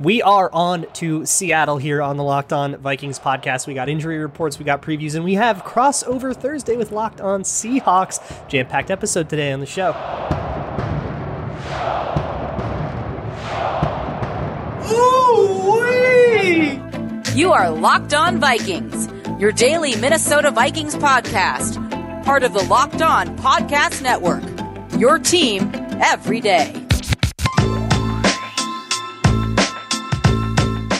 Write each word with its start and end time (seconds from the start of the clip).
We 0.00 0.22
are 0.22 0.48
on 0.52 0.86
to 0.94 1.26
Seattle 1.26 1.76
here 1.76 2.00
on 2.00 2.16
the 2.16 2.22
Locked 2.22 2.52
On 2.52 2.76
Vikings 2.76 3.18
podcast. 3.18 3.66
We 3.66 3.74
got 3.74 3.88
injury 3.88 4.18
reports, 4.18 4.56
we 4.56 4.64
got 4.64 4.80
previews, 4.80 5.16
and 5.16 5.24
we 5.24 5.34
have 5.34 5.64
crossover 5.64 6.36
Thursday 6.36 6.76
with 6.76 6.92
Locked 6.92 7.20
On 7.20 7.42
Seahawks. 7.42 8.20
Jam 8.48 8.66
packed 8.66 8.92
episode 8.92 9.28
today 9.28 9.50
on 9.50 9.58
the 9.58 9.66
show. 9.66 9.88
Ooh-wee! 14.92 16.80
You 17.34 17.50
are 17.52 17.68
Locked 17.68 18.14
On 18.14 18.38
Vikings, 18.38 19.08
your 19.40 19.50
daily 19.50 19.96
Minnesota 19.96 20.52
Vikings 20.52 20.94
podcast, 20.94 21.74
part 22.24 22.44
of 22.44 22.52
the 22.52 22.62
Locked 22.66 23.02
On 23.02 23.36
Podcast 23.36 24.00
Network. 24.00 24.44
Your 24.96 25.18
team 25.18 25.72
every 26.00 26.40
day. 26.40 26.87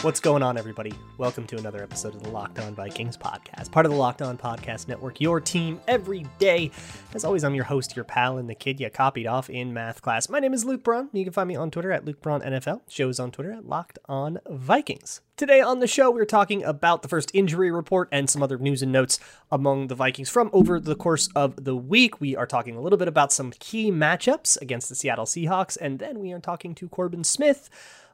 What's 0.02 0.20
going 0.20 0.44
on, 0.44 0.56
everybody? 0.56 0.92
Welcome 1.16 1.44
to 1.48 1.58
another 1.58 1.82
episode 1.82 2.14
of 2.14 2.22
the 2.22 2.30
Locked 2.30 2.60
On 2.60 2.72
Vikings 2.72 3.16
podcast, 3.16 3.72
part 3.72 3.84
of 3.84 3.90
the 3.90 3.98
Locked 3.98 4.22
On 4.22 4.38
Podcast 4.38 4.86
Network, 4.86 5.20
your 5.20 5.40
team 5.40 5.80
every 5.88 6.24
day. 6.38 6.70
As 7.14 7.24
always, 7.24 7.42
I'm 7.42 7.56
your 7.56 7.64
host, 7.64 7.96
your 7.96 8.04
pal, 8.04 8.38
and 8.38 8.48
the 8.48 8.54
kid 8.54 8.78
you 8.78 8.88
copied 8.90 9.26
off 9.26 9.50
in 9.50 9.74
math 9.74 10.00
class. 10.00 10.28
My 10.28 10.38
name 10.38 10.54
is 10.54 10.64
Luke 10.64 10.84
Braun. 10.84 11.08
You 11.12 11.24
can 11.24 11.32
find 11.32 11.48
me 11.48 11.56
on 11.56 11.72
Twitter 11.72 11.90
at 11.90 12.04
Luke 12.04 12.22
Braun 12.22 12.42
NFL. 12.42 12.82
Shows 12.88 13.18
on 13.18 13.32
Twitter 13.32 13.50
at 13.50 13.66
Locked 13.66 13.98
On 14.08 14.38
Vikings. 14.48 15.20
Today 15.36 15.60
on 15.60 15.80
the 15.80 15.88
show, 15.88 16.12
we're 16.12 16.24
talking 16.26 16.62
about 16.62 17.02
the 17.02 17.08
first 17.08 17.32
injury 17.34 17.72
report 17.72 18.08
and 18.12 18.30
some 18.30 18.42
other 18.42 18.56
news 18.56 18.82
and 18.82 18.92
notes 18.92 19.18
among 19.50 19.88
the 19.88 19.96
Vikings 19.96 20.30
from 20.30 20.48
over 20.52 20.78
the 20.78 20.94
course 20.94 21.28
of 21.34 21.64
the 21.64 21.76
week. 21.76 22.20
We 22.20 22.36
are 22.36 22.46
talking 22.46 22.76
a 22.76 22.80
little 22.80 22.98
bit 22.98 23.08
about 23.08 23.32
some 23.32 23.50
key 23.58 23.90
matchups 23.90 24.60
against 24.62 24.88
the 24.88 24.94
Seattle 24.94 25.26
Seahawks, 25.26 25.76
and 25.80 25.98
then 25.98 26.20
we 26.20 26.30
are 26.32 26.40
talking 26.40 26.72
to 26.76 26.88
Corbin 26.88 27.24
Smith 27.24 27.68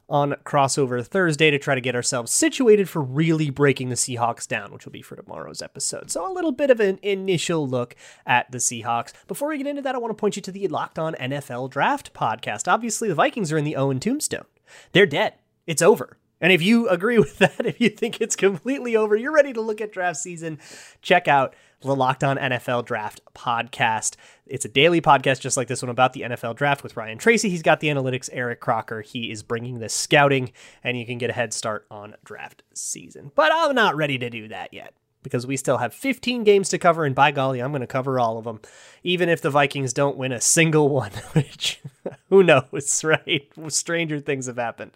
on 0.09 0.33
crossover 0.45 1.05
Thursday 1.05 1.51
to 1.51 1.59
try 1.59 1.75
to 1.75 1.81
get 1.81 1.95
ourselves 1.95 2.33
situated 2.33 2.89
for 2.89 3.03
really 3.03 3.51
breaking 3.51 3.89
the 3.89 3.95
Seahawks 3.95 4.47
down, 4.47 4.73
which 4.73 4.85
will 4.85 4.93
be 4.93 5.03
for 5.03 5.17
tomorrow's 5.17 5.63
episode. 5.63 6.11
So, 6.11 6.31
a 6.31 6.33
little 6.33 6.53
bit 6.53 6.71
of 6.71 6.81
an 6.81 6.99
initial 7.03 7.67
look 7.67 7.97
at 8.27 8.51
the 8.51 8.59
Seahawks. 8.59 9.13
Before 9.27 9.49
we 9.49 9.59
get 9.59 9.67
into 9.67 9.83
that, 9.83 9.95
I 9.95 9.99
want 9.99 10.11
to 10.11 10.21
point 10.21 10.37
you 10.37 10.43
to 10.43 10.53
the 10.53 10.69
Locked 10.69 10.99
On 10.99 11.15
NFL 11.15 11.71
Draft 11.71 12.13
podcast. 12.13 12.71
Obviously, 12.71 13.09
the 13.09 13.15
Vikings 13.15 13.53
are 13.53 13.59
in 13.59 13.65
the 13.65 13.77
Owen 13.77 14.01
Tombstone. 14.01 14.47
They're 14.93 15.07
dead. 15.07 15.35
It's 15.67 15.83
over. 15.83 16.19
And 16.41 16.53
if 16.53 16.61
you 16.61 16.89
agree 16.91 17.19
with 17.19 17.39
that, 17.39 17.65
if 17.65 17.81
you 17.81 17.89
think 17.89 18.21
it's 18.21 18.37
completely 18.37 18.97
over, 18.97 19.17
you're 19.17 19.33
ready 19.33 19.53
to 19.53 19.61
look 19.61 19.81
at 19.81 19.93
draft 19.93 20.19
season, 20.19 20.59
check 21.01 21.29
out 21.29 21.55
the 21.85 21.95
Locked 21.95 22.25
On 22.25 22.39
NFL 22.39 22.87
Draft 22.87 23.21
podcast. 23.35 24.17
It's 24.47 24.65
a 24.65 24.69
daily 24.69 25.01
podcast 25.01 25.41
just 25.41 25.57
like 25.57 25.69
this 25.69 25.83
one 25.83 25.91
about 25.91 26.15
the 26.15 26.23
NFL 26.23 26.57
Draft 26.57 26.83
with 26.83 26.97
Ryan 26.97 27.19
Tracy. 27.19 27.51
He's 27.51 27.63
got 27.63 27.81
the 27.81 27.89
analytics, 27.89 28.31
Eric 28.33 28.61
Crocker. 28.61 29.03
He 29.03 29.31
is 29.31 29.43
bringing 29.43 29.79
the 29.79 29.89
scouting, 29.91 30.53
and 30.83 30.99
you 30.99 31.05
can 31.05 31.19
get 31.19 31.31
a 31.31 31.35
head 31.35 31.53
start 31.53 31.87
on 31.91 32.15
draft 32.25 32.63
season. 32.73 33.33
But 33.35 33.53
I'm 33.55 33.75
not 33.75 33.97
ready 33.97 34.19
to 34.19 34.31
do 34.31 34.49
that 34.49 34.73
yet 34.73 34.95
because 35.23 35.47
we 35.47 35.57
still 35.57 35.79
have 35.79 35.93
15 35.93 36.45
games 36.45 36.69
to 36.71 36.79
cover, 36.79 37.05
and 37.05 37.15
by 37.15 37.31
golly, 37.31 37.61
I'm 37.61 37.73
going 37.73 37.81
to 37.81 37.87
cover 37.87 38.19
all 38.19 38.39
of 38.39 38.45
them, 38.45 38.61
even 39.03 39.29
if 39.29 39.41
the 39.41 39.51
Vikings 39.51 39.93
don't 39.93 40.17
win 40.17 40.33
a 40.33 40.41
single 40.41 40.89
one, 40.91 41.13
which 41.33 41.83
who 42.31 42.43
knows, 42.43 43.05
right? 43.05 43.51
Stranger 43.69 44.21
things 44.21 44.47
have 44.47 44.59
happened. 44.59 44.93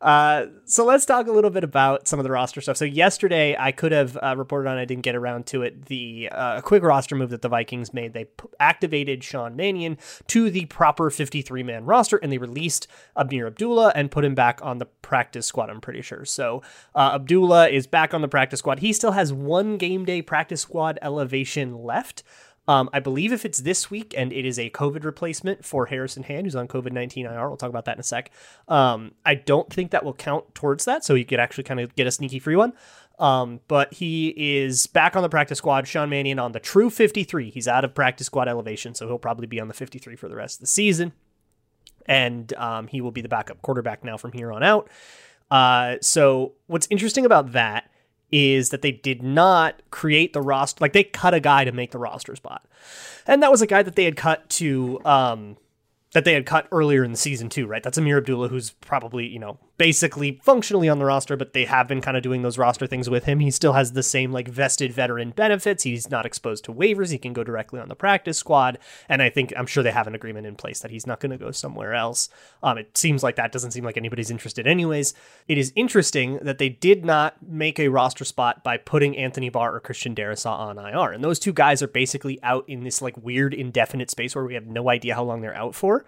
Uh, 0.00 0.46
so 0.64 0.84
let's 0.84 1.04
talk 1.04 1.26
a 1.26 1.32
little 1.32 1.50
bit 1.50 1.62
about 1.62 2.08
some 2.08 2.18
of 2.18 2.24
the 2.24 2.30
roster 2.30 2.60
stuff. 2.60 2.76
So 2.76 2.86
yesterday, 2.86 3.54
I 3.58 3.70
could 3.70 3.92
have 3.92 4.16
uh, 4.22 4.34
reported 4.36 4.68
on. 4.70 4.78
I 4.78 4.86
didn't 4.86 5.02
get 5.02 5.14
around 5.14 5.46
to 5.48 5.62
it. 5.62 5.86
The 5.86 6.30
uh, 6.32 6.60
quick 6.62 6.82
roster 6.82 7.14
move 7.14 7.30
that 7.30 7.42
the 7.42 7.48
Vikings 7.48 7.92
made. 7.92 8.14
They 8.14 8.24
p- 8.24 8.48
activated 8.58 9.22
Sean 9.22 9.56
Mannion 9.56 9.98
to 10.28 10.50
the 10.50 10.64
proper 10.66 11.10
53 11.10 11.62
man 11.62 11.84
roster, 11.84 12.16
and 12.16 12.32
they 12.32 12.38
released 12.38 12.86
Ameer 13.16 13.46
Abdullah 13.46 13.92
and 13.94 14.10
put 14.10 14.24
him 14.24 14.34
back 14.34 14.60
on 14.62 14.78
the 14.78 14.86
practice 14.86 15.46
squad. 15.46 15.68
I'm 15.68 15.82
pretty 15.82 16.02
sure. 16.02 16.24
So 16.24 16.62
uh, 16.94 17.12
Abdullah 17.14 17.68
is 17.68 17.86
back 17.86 18.14
on 18.14 18.22
the 18.22 18.28
practice 18.28 18.60
squad. 18.60 18.78
He 18.78 18.94
still 18.94 19.12
has 19.12 19.32
one 19.32 19.76
game 19.76 20.06
day 20.06 20.22
practice 20.22 20.62
squad 20.62 20.98
elevation 21.02 21.82
left. 21.84 22.22
Um, 22.70 22.88
I 22.92 23.00
believe 23.00 23.32
if 23.32 23.44
it's 23.44 23.58
this 23.58 23.90
week 23.90 24.14
and 24.16 24.32
it 24.32 24.46
is 24.46 24.56
a 24.56 24.70
COVID 24.70 25.02
replacement 25.02 25.64
for 25.64 25.86
Harrison 25.86 26.22
Hand, 26.22 26.46
who's 26.46 26.54
on 26.54 26.68
COVID 26.68 26.92
19 26.92 27.26
IR, 27.26 27.48
we'll 27.48 27.56
talk 27.56 27.68
about 27.68 27.86
that 27.86 27.96
in 27.96 28.00
a 28.00 28.04
sec. 28.04 28.30
Um, 28.68 29.10
I 29.26 29.34
don't 29.34 29.72
think 29.72 29.90
that 29.90 30.04
will 30.04 30.14
count 30.14 30.54
towards 30.54 30.84
that. 30.84 31.04
So 31.04 31.14
you 31.14 31.24
could 31.24 31.40
actually 31.40 31.64
kind 31.64 31.80
of 31.80 31.96
get 31.96 32.06
a 32.06 32.12
sneaky 32.12 32.38
free 32.38 32.54
one. 32.54 32.72
Um, 33.18 33.58
but 33.66 33.92
he 33.94 34.28
is 34.36 34.86
back 34.86 35.16
on 35.16 35.22
the 35.22 35.28
practice 35.28 35.58
squad. 35.58 35.88
Sean 35.88 36.10
Mannion 36.10 36.38
on 36.38 36.52
the 36.52 36.60
true 36.60 36.90
53. 36.90 37.50
He's 37.50 37.66
out 37.66 37.84
of 37.84 37.92
practice 37.92 38.28
squad 38.28 38.46
elevation, 38.46 38.94
so 38.94 39.08
he'll 39.08 39.18
probably 39.18 39.48
be 39.48 39.58
on 39.58 39.66
the 39.66 39.74
53 39.74 40.14
for 40.14 40.28
the 40.28 40.36
rest 40.36 40.58
of 40.58 40.60
the 40.60 40.68
season. 40.68 41.12
And 42.06 42.52
um, 42.52 42.86
he 42.86 43.00
will 43.00 43.10
be 43.10 43.20
the 43.20 43.28
backup 43.28 43.60
quarterback 43.62 44.04
now 44.04 44.16
from 44.16 44.30
here 44.30 44.52
on 44.52 44.62
out. 44.62 44.88
Uh, 45.50 45.96
so 46.00 46.52
what's 46.68 46.86
interesting 46.88 47.26
about 47.26 47.50
that 47.50 47.89
is 48.32 48.70
that 48.70 48.82
they 48.82 48.92
did 48.92 49.22
not 49.22 49.82
create 49.90 50.32
the 50.32 50.42
roster 50.42 50.78
like 50.80 50.92
they 50.92 51.04
cut 51.04 51.34
a 51.34 51.40
guy 51.40 51.64
to 51.64 51.72
make 51.72 51.90
the 51.90 51.98
roster 51.98 52.36
spot. 52.36 52.64
And 53.26 53.42
that 53.42 53.50
was 53.50 53.62
a 53.62 53.66
guy 53.66 53.82
that 53.82 53.96
they 53.96 54.04
had 54.04 54.16
cut 54.16 54.48
to 54.50 55.00
um 55.04 55.56
that 56.12 56.24
they 56.24 56.34
had 56.34 56.46
cut 56.46 56.66
earlier 56.72 57.04
in 57.04 57.12
the 57.12 57.18
season 57.18 57.48
too 57.48 57.66
right 57.66 57.82
that's 57.82 57.98
Ameer 57.98 58.18
abdullah 58.18 58.48
who's 58.48 58.70
probably 58.70 59.26
you 59.26 59.38
know 59.38 59.58
basically 59.80 60.38
functionally 60.42 60.90
on 60.90 60.98
the 60.98 61.06
roster, 61.06 61.38
but 61.38 61.54
they 61.54 61.64
have 61.64 61.88
been 61.88 62.02
kind 62.02 62.14
of 62.14 62.22
doing 62.22 62.42
those 62.42 62.58
roster 62.58 62.86
things 62.86 63.08
with 63.08 63.24
him. 63.24 63.40
He 63.40 63.50
still 63.50 63.72
has 63.72 63.92
the 63.92 64.02
same 64.02 64.30
like 64.30 64.46
vested 64.46 64.92
veteran 64.92 65.30
benefits. 65.30 65.84
He's 65.84 66.10
not 66.10 66.26
exposed 66.26 66.64
to 66.64 66.74
waivers. 66.74 67.10
He 67.10 67.16
can 67.16 67.32
go 67.32 67.42
directly 67.42 67.80
on 67.80 67.88
the 67.88 67.94
practice 67.94 68.36
squad. 68.36 68.78
And 69.08 69.22
I 69.22 69.30
think 69.30 69.54
I'm 69.56 69.64
sure 69.64 69.82
they 69.82 69.90
have 69.90 70.06
an 70.06 70.14
agreement 70.14 70.46
in 70.46 70.54
place 70.54 70.80
that 70.80 70.90
he's 70.90 71.06
not 71.06 71.18
going 71.18 71.30
to 71.30 71.38
go 71.38 71.50
somewhere 71.50 71.94
else. 71.94 72.28
Um, 72.62 72.76
it 72.76 72.98
seems 72.98 73.22
like 73.22 73.36
that 73.36 73.52
doesn't 73.52 73.70
seem 73.70 73.82
like 73.82 73.96
anybody's 73.96 74.30
interested, 74.30 74.66
anyways. 74.66 75.14
It 75.48 75.56
is 75.56 75.72
interesting 75.74 76.40
that 76.42 76.58
they 76.58 76.68
did 76.68 77.02
not 77.02 77.36
make 77.42 77.80
a 77.80 77.88
roster 77.88 78.26
spot 78.26 78.62
by 78.62 78.76
putting 78.76 79.16
Anthony 79.16 79.48
Barr 79.48 79.74
or 79.74 79.80
Christian 79.80 80.14
Darrisaw 80.14 80.58
on 80.58 80.76
IR. 80.76 81.12
And 81.12 81.24
those 81.24 81.38
two 81.38 81.54
guys 81.54 81.82
are 81.82 81.88
basically 81.88 82.38
out 82.42 82.68
in 82.68 82.84
this 82.84 83.00
like 83.00 83.16
weird 83.16 83.54
indefinite 83.54 84.10
space 84.10 84.34
where 84.34 84.44
we 84.44 84.52
have 84.52 84.66
no 84.66 84.90
idea 84.90 85.14
how 85.14 85.24
long 85.24 85.40
they're 85.40 85.56
out 85.56 85.74
for. 85.74 85.99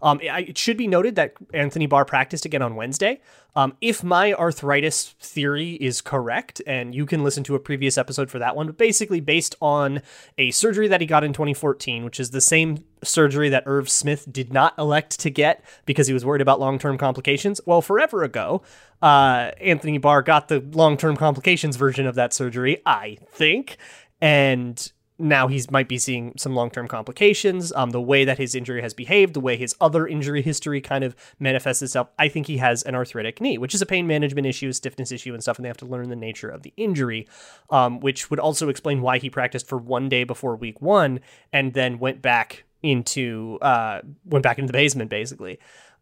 Um, 0.00 0.20
it 0.22 0.56
should 0.56 0.76
be 0.76 0.86
noted 0.86 1.16
that 1.16 1.34
Anthony 1.52 1.86
Barr 1.86 2.04
practiced 2.04 2.44
again 2.44 2.62
on 2.62 2.76
Wednesday. 2.76 3.20
Um, 3.56 3.76
if 3.80 4.04
my 4.04 4.32
arthritis 4.34 5.14
theory 5.18 5.72
is 5.74 6.00
correct, 6.00 6.62
and 6.66 6.94
you 6.94 7.06
can 7.06 7.24
listen 7.24 7.42
to 7.44 7.56
a 7.56 7.58
previous 7.58 7.98
episode 7.98 8.30
for 8.30 8.38
that 8.38 8.54
one, 8.54 8.66
but 8.66 8.78
basically 8.78 9.20
based 9.20 9.56
on 9.60 10.02
a 10.36 10.52
surgery 10.52 10.86
that 10.88 11.00
he 11.00 11.06
got 11.06 11.24
in 11.24 11.32
2014, 11.32 12.04
which 12.04 12.20
is 12.20 12.30
the 12.30 12.40
same 12.40 12.84
surgery 13.02 13.48
that 13.48 13.64
Irv 13.66 13.88
Smith 13.88 14.28
did 14.30 14.52
not 14.52 14.78
elect 14.78 15.18
to 15.20 15.30
get 15.30 15.64
because 15.86 16.06
he 16.06 16.14
was 16.14 16.24
worried 16.24 16.42
about 16.42 16.60
long 16.60 16.78
term 16.78 16.98
complications. 16.98 17.60
Well, 17.66 17.82
forever 17.82 18.22
ago, 18.22 18.62
uh, 19.02 19.50
Anthony 19.60 19.98
Barr 19.98 20.22
got 20.22 20.48
the 20.48 20.60
long 20.60 20.96
term 20.96 21.16
complications 21.16 21.76
version 21.76 22.06
of 22.06 22.14
that 22.14 22.32
surgery, 22.32 22.80
I 22.86 23.18
think. 23.32 23.76
And 24.20 24.92
now 25.18 25.48
he's 25.48 25.70
might 25.70 25.88
be 25.88 25.98
seeing 25.98 26.32
some 26.36 26.54
long-term 26.54 26.88
complications. 26.88 27.72
Um, 27.72 27.90
the 27.90 28.00
way 28.00 28.24
that 28.24 28.38
his 28.38 28.54
injury 28.54 28.82
has 28.82 28.94
behaved 28.94 29.34
the 29.34 29.40
way 29.40 29.56
his 29.56 29.74
other 29.80 30.06
injury 30.06 30.42
history 30.42 30.80
kind 30.80 31.04
of 31.04 31.14
manifests 31.38 31.82
itself 31.82 32.08
i 32.18 32.28
think 32.28 32.46
he 32.46 32.58
has 32.58 32.82
an 32.82 32.94
arthritic 32.94 33.40
knee 33.40 33.58
which 33.58 33.74
is 33.74 33.82
a 33.82 33.86
pain 33.86 34.06
management 34.06 34.46
issue 34.46 34.68
a 34.68 34.72
stiffness 34.72 35.12
issue 35.12 35.32
and 35.32 35.42
stuff 35.42 35.56
and 35.56 35.64
they 35.64 35.68
have 35.68 35.76
to 35.76 35.86
learn 35.86 36.08
the 36.08 36.16
nature 36.16 36.48
of 36.48 36.62
the 36.62 36.72
injury 36.76 37.26
um, 37.70 38.00
which 38.00 38.30
would 38.30 38.40
also 38.40 38.68
explain 38.68 39.00
why 39.00 39.18
he 39.18 39.30
practiced 39.30 39.66
for 39.66 39.78
one 39.78 40.08
day 40.08 40.24
before 40.24 40.56
week 40.56 40.80
one 40.80 41.20
and 41.52 41.74
then 41.74 41.98
went 41.98 42.22
back 42.22 42.64
into 42.82 43.58
uh, 43.60 44.00
went 44.24 44.42
back 44.42 44.58
into 44.58 44.70
the 44.70 44.76
basement 44.76 45.10
basically 45.10 45.58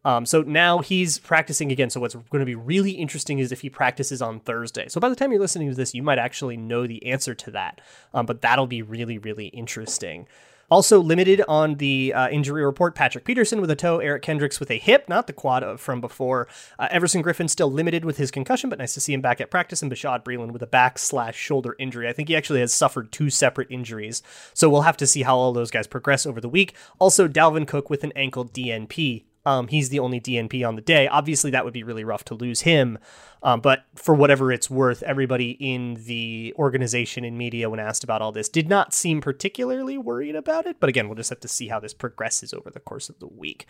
um, 0.06 0.24
so 0.24 0.42
now 0.42 0.78
he's 0.78 1.18
practicing 1.18 1.72
again. 1.72 1.90
So 1.90 1.98
what's 1.98 2.14
going 2.14 2.38
to 2.38 2.46
be 2.46 2.54
really 2.54 2.92
interesting 2.92 3.40
is 3.40 3.50
if 3.50 3.62
he 3.62 3.68
practices 3.68 4.22
on 4.22 4.38
Thursday. 4.38 4.86
So 4.86 5.00
by 5.00 5.08
the 5.08 5.16
time 5.16 5.32
you're 5.32 5.40
listening 5.40 5.68
to 5.68 5.74
this, 5.74 5.96
you 5.96 6.02
might 6.04 6.20
actually 6.20 6.56
know 6.56 6.86
the 6.86 7.04
answer 7.04 7.34
to 7.34 7.50
that. 7.50 7.80
Um, 8.14 8.24
but 8.24 8.40
that'll 8.40 8.68
be 8.68 8.82
really, 8.82 9.18
really 9.18 9.48
interesting. 9.48 10.28
Also 10.70 11.00
limited 11.00 11.42
on 11.48 11.76
the 11.76 12.12
uh, 12.14 12.28
injury 12.28 12.64
report, 12.64 12.94
Patrick 12.94 13.24
Peterson 13.24 13.60
with 13.60 13.70
a 13.70 13.74
toe, 13.74 13.98
Eric 13.98 14.22
Kendricks 14.22 14.60
with 14.60 14.70
a 14.70 14.78
hip, 14.78 15.08
not 15.08 15.26
the 15.26 15.32
quad 15.32 15.80
from 15.80 16.00
before. 16.00 16.46
Uh, 16.78 16.86
Everson 16.88 17.20
Griffen 17.20 17.50
still 17.50 17.70
limited 17.70 18.04
with 18.04 18.16
his 18.16 18.30
concussion, 18.30 18.70
but 18.70 18.78
nice 18.78 18.94
to 18.94 19.00
see 19.00 19.12
him 19.12 19.20
back 19.20 19.40
at 19.40 19.50
practice. 19.50 19.82
And 19.82 19.90
Bashaud 19.90 20.22
Breeland 20.22 20.52
with 20.52 20.62
a 20.62 20.68
back 20.68 21.00
slash 21.00 21.36
shoulder 21.36 21.74
injury. 21.80 22.06
I 22.06 22.12
think 22.12 22.28
he 22.28 22.36
actually 22.36 22.60
has 22.60 22.72
suffered 22.72 23.10
two 23.10 23.28
separate 23.28 23.72
injuries. 23.72 24.22
So 24.54 24.70
we'll 24.70 24.82
have 24.82 24.96
to 24.98 25.06
see 25.06 25.22
how 25.22 25.36
all 25.36 25.52
those 25.52 25.72
guys 25.72 25.88
progress 25.88 26.26
over 26.26 26.40
the 26.40 26.48
week. 26.48 26.76
Also, 27.00 27.26
Dalvin 27.26 27.66
Cook 27.66 27.90
with 27.90 28.04
an 28.04 28.12
ankle 28.14 28.44
DNP. 28.44 29.24
Um, 29.46 29.68
he's 29.68 29.90
the 29.90 30.00
only 30.00 30.20
DNP 30.20 30.66
on 30.66 30.74
the 30.74 30.82
day. 30.82 31.06
Obviously, 31.06 31.52
that 31.52 31.64
would 31.64 31.72
be 31.72 31.84
really 31.84 32.02
rough 32.02 32.24
to 32.24 32.34
lose 32.34 32.62
him. 32.62 32.98
Um, 33.44 33.60
but 33.60 33.84
for 33.94 34.12
whatever 34.12 34.50
it's 34.50 34.68
worth, 34.68 35.04
everybody 35.04 35.52
in 35.52 36.02
the 36.04 36.52
organization 36.58 37.24
and 37.24 37.38
media, 37.38 37.70
when 37.70 37.78
asked 37.78 38.02
about 38.02 38.20
all 38.20 38.32
this, 38.32 38.48
did 38.48 38.68
not 38.68 38.92
seem 38.92 39.20
particularly 39.20 39.96
worried 39.96 40.34
about 40.34 40.66
it. 40.66 40.80
But 40.80 40.88
again, 40.88 41.06
we'll 41.06 41.14
just 41.14 41.30
have 41.30 41.38
to 41.40 41.48
see 41.48 41.68
how 41.68 41.78
this 41.78 41.94
progresses 41.94 42.52
over 42.52 42.70
the 42.70 42.80
course 42.80 43.08
of 43.08 43.20
the 43.20 43.28
week. 43.28 43.66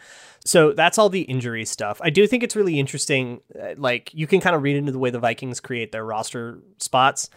So 0.46 0.72
that's 0.72 0.96
all 0.96 1.10
the 1.10 1.22
injury 1.22 1.66
stuff. 1.66 2.00
I 2.02 2.08
do 2.08 2.26
think 2.26 2.42
it's 2.42 2.56
really 2.56 2.80
interesting. 2.80 3.42
Uh, 3.54 3.74
like, 3.76 4.10
you 4.14 4.26
can 4.26 4.40
kind 4.40 4.56
of 4.56 4.62
read 4.62 4.76
into 4.76 4.92
the 4.92 4.98
way 4.98 5.10
the 5.10 5.18
Vikings 5.18 5.60
create 5.60 5.92
their 5.92 6.06
roster 6.06 6.58
spots. 6.78 7.28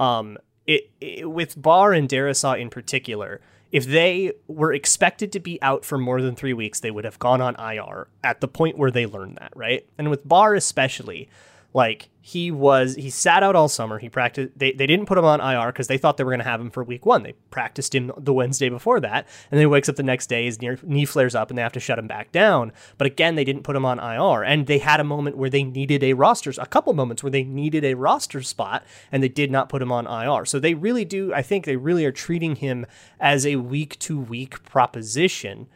Um, 0.00 0.36
it, 0.66 0.90
it 1.00 1.30
with 1.30 1.60
Barr 1.60 1.92
and 1.92 2.08
Darrisaw 2.08 2.58
in 2.58 2.70
particular 2.70 3.40
if 3.74 3.86
they 3.86 4.30
were 4.46 4.72
expected 4.72 5.32
to 5.32 5.40
be 5.40 5.60
out 5.60 5.84
for 5.84 5.98
more 5.98 6.22
than 6.22 6.36
three 6.36 6.52
weeks, 6.52 6.78
they 6.78 6.92
would 6.92 7.04
have 7.04 7.18
gone 7.18 7.40
on 7.40 7.56
IR 7.56 8.06
at 8.22 8.40
the 8.40 8.46
point 8.46 8.78
where 8.78 8.92
they 8.92 9.04
learned 9.04 9.36
that, 9.38 9.50
right? 9.56 9.84
And 9.98 10.10
with 10.10 10.26
Barr 10.28 10.54
especially, 10.54 11.28
like 11.74 12.08
he 12.20 12.50
was, 12.50 12.94
he 12.94 13.10
sat 13.10 13.42
out 13.42 13.54
all 13.54 13.68
summer. 13.68 13.98
He 13.98 14.08
practiced. 14.08 14.56
They, 14.56 14.72
they 14.72 14.86
didn't 14.86 15.06
put 15.06 15.18
him 15.18 15.26
on 15.26 15.40
IR 15.40 15.72
because 15.72 15.88
they 15.88 15.98
thought 15.98 16.16
they 16.16 16.24
were 16.24 16.30
going 16.30 16.38
to 16.38 16.44
have 16.44 16.60
him 16.60 16.70
for 16.70 16.82
week 16.82 17.04
one. 17.04 17.24
They 17.24 17.34
practiced 17.50 17.94
him 17.94 18.12
the 18.16 18.32
Wednesday 18.32 18.70
before 18.70 19.00
that, 19.00 19.26
and 19.50 19.58
then 19.58 19.60
he 19.60 19.66
wakes 19.66 19.88
up 19.90 19.96
the 19.96 20.02
next 20.02 20.28
day, 20.28 20.44
his 20.46 20.58
knee 20.62 21.04
flares 21.04 21.34
up, 21.34 21.50
and 21.50 21.58
they 21.58 21.62
have 21.62 21.72
to 21.72 21.80
shut 21.80 21.98
him 21.98 22.06
back 22.06 22.32
down. 22.32 22.72
But 22.96 23.08
again, 23.08 23.34
they 23.34 23.44
didn't 23.44 23.64
put 23.64 23.76
him 23.76 23.84
on 23.84 23.98
IR, 23.98 24.42
and 24.42 24.66
they 24.66 24.78
had 24.78 25.00
a 25.00 25.04
moment 25.04 25.36
where 25.36 25.50
they 25.50 25.64
needed 25.64 26.02
a 26.02 26.14
rosters, 26.14 26.58
a 26.58 26.64
couple 26.64 26.94
moments 26.94 27.22
where 27.22 27.30
they 27.30 27.44
needed 27.44 27.84
a 27.84 27.94
roster 27.94 28.40
spot, 28.40 28.86
and 29.12 29.22
they 29.22 29.28
did 29.28 29.50
not 29.50 29.68
put 29.68 29.82
him 29.82 29.92
on 29.92 30.06
IR. 30.06 30.46
So 30.46 30.58
they 30.58 30.74
really 30.74 31.04
do. 31.04 31.34
I 31.34 31.42
think 31.42 31.66
they 31.66 31.76
really 31.76 32.06
are 32.06 32.12
treating 32.12 32.56
him 32.56 32.86
as 33.20 33.44
a 33.44 33.56
week 33.56 33.98
to 33.98 34.18
week 34.18 34.64
proposition. 34.64 35.66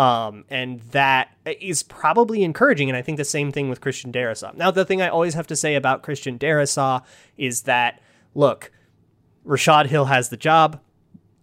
Um, 0.00 0.46
and 0.48 0.80
that 0.92 1.36
is 1.44 1.82
probably 1.82 2.42
encouraging. 2.42 2.88
And 2.88 2.96
I 2.96 3.02
think 3.02 3.18
the 3.18 3.24
same 3.24 3.52
thing 3.52 3.68
with 3.68 3.82
Christian 3.82 4.10
Darrisaw. 4.10 4.54
Now, 4.54 4.70
the 4.70 4.86
thing 4.86 5.02
I 5.02 5.08
always 5.08 5.34
have 5.34 5.46
to 5.48 5.56
say 5.56 5.74
about 5.74 6.02
Christian 6.02 6.38
Darrisaw 6.38 7.02
is 7.36 7.62
that, 7.62 8.00
look, 8.34 8.72
Rashod 9.44 9.88
Hill 9.88 10.06
has 10.06 10.30
the 10.30 10.38
job. 10.38 10.80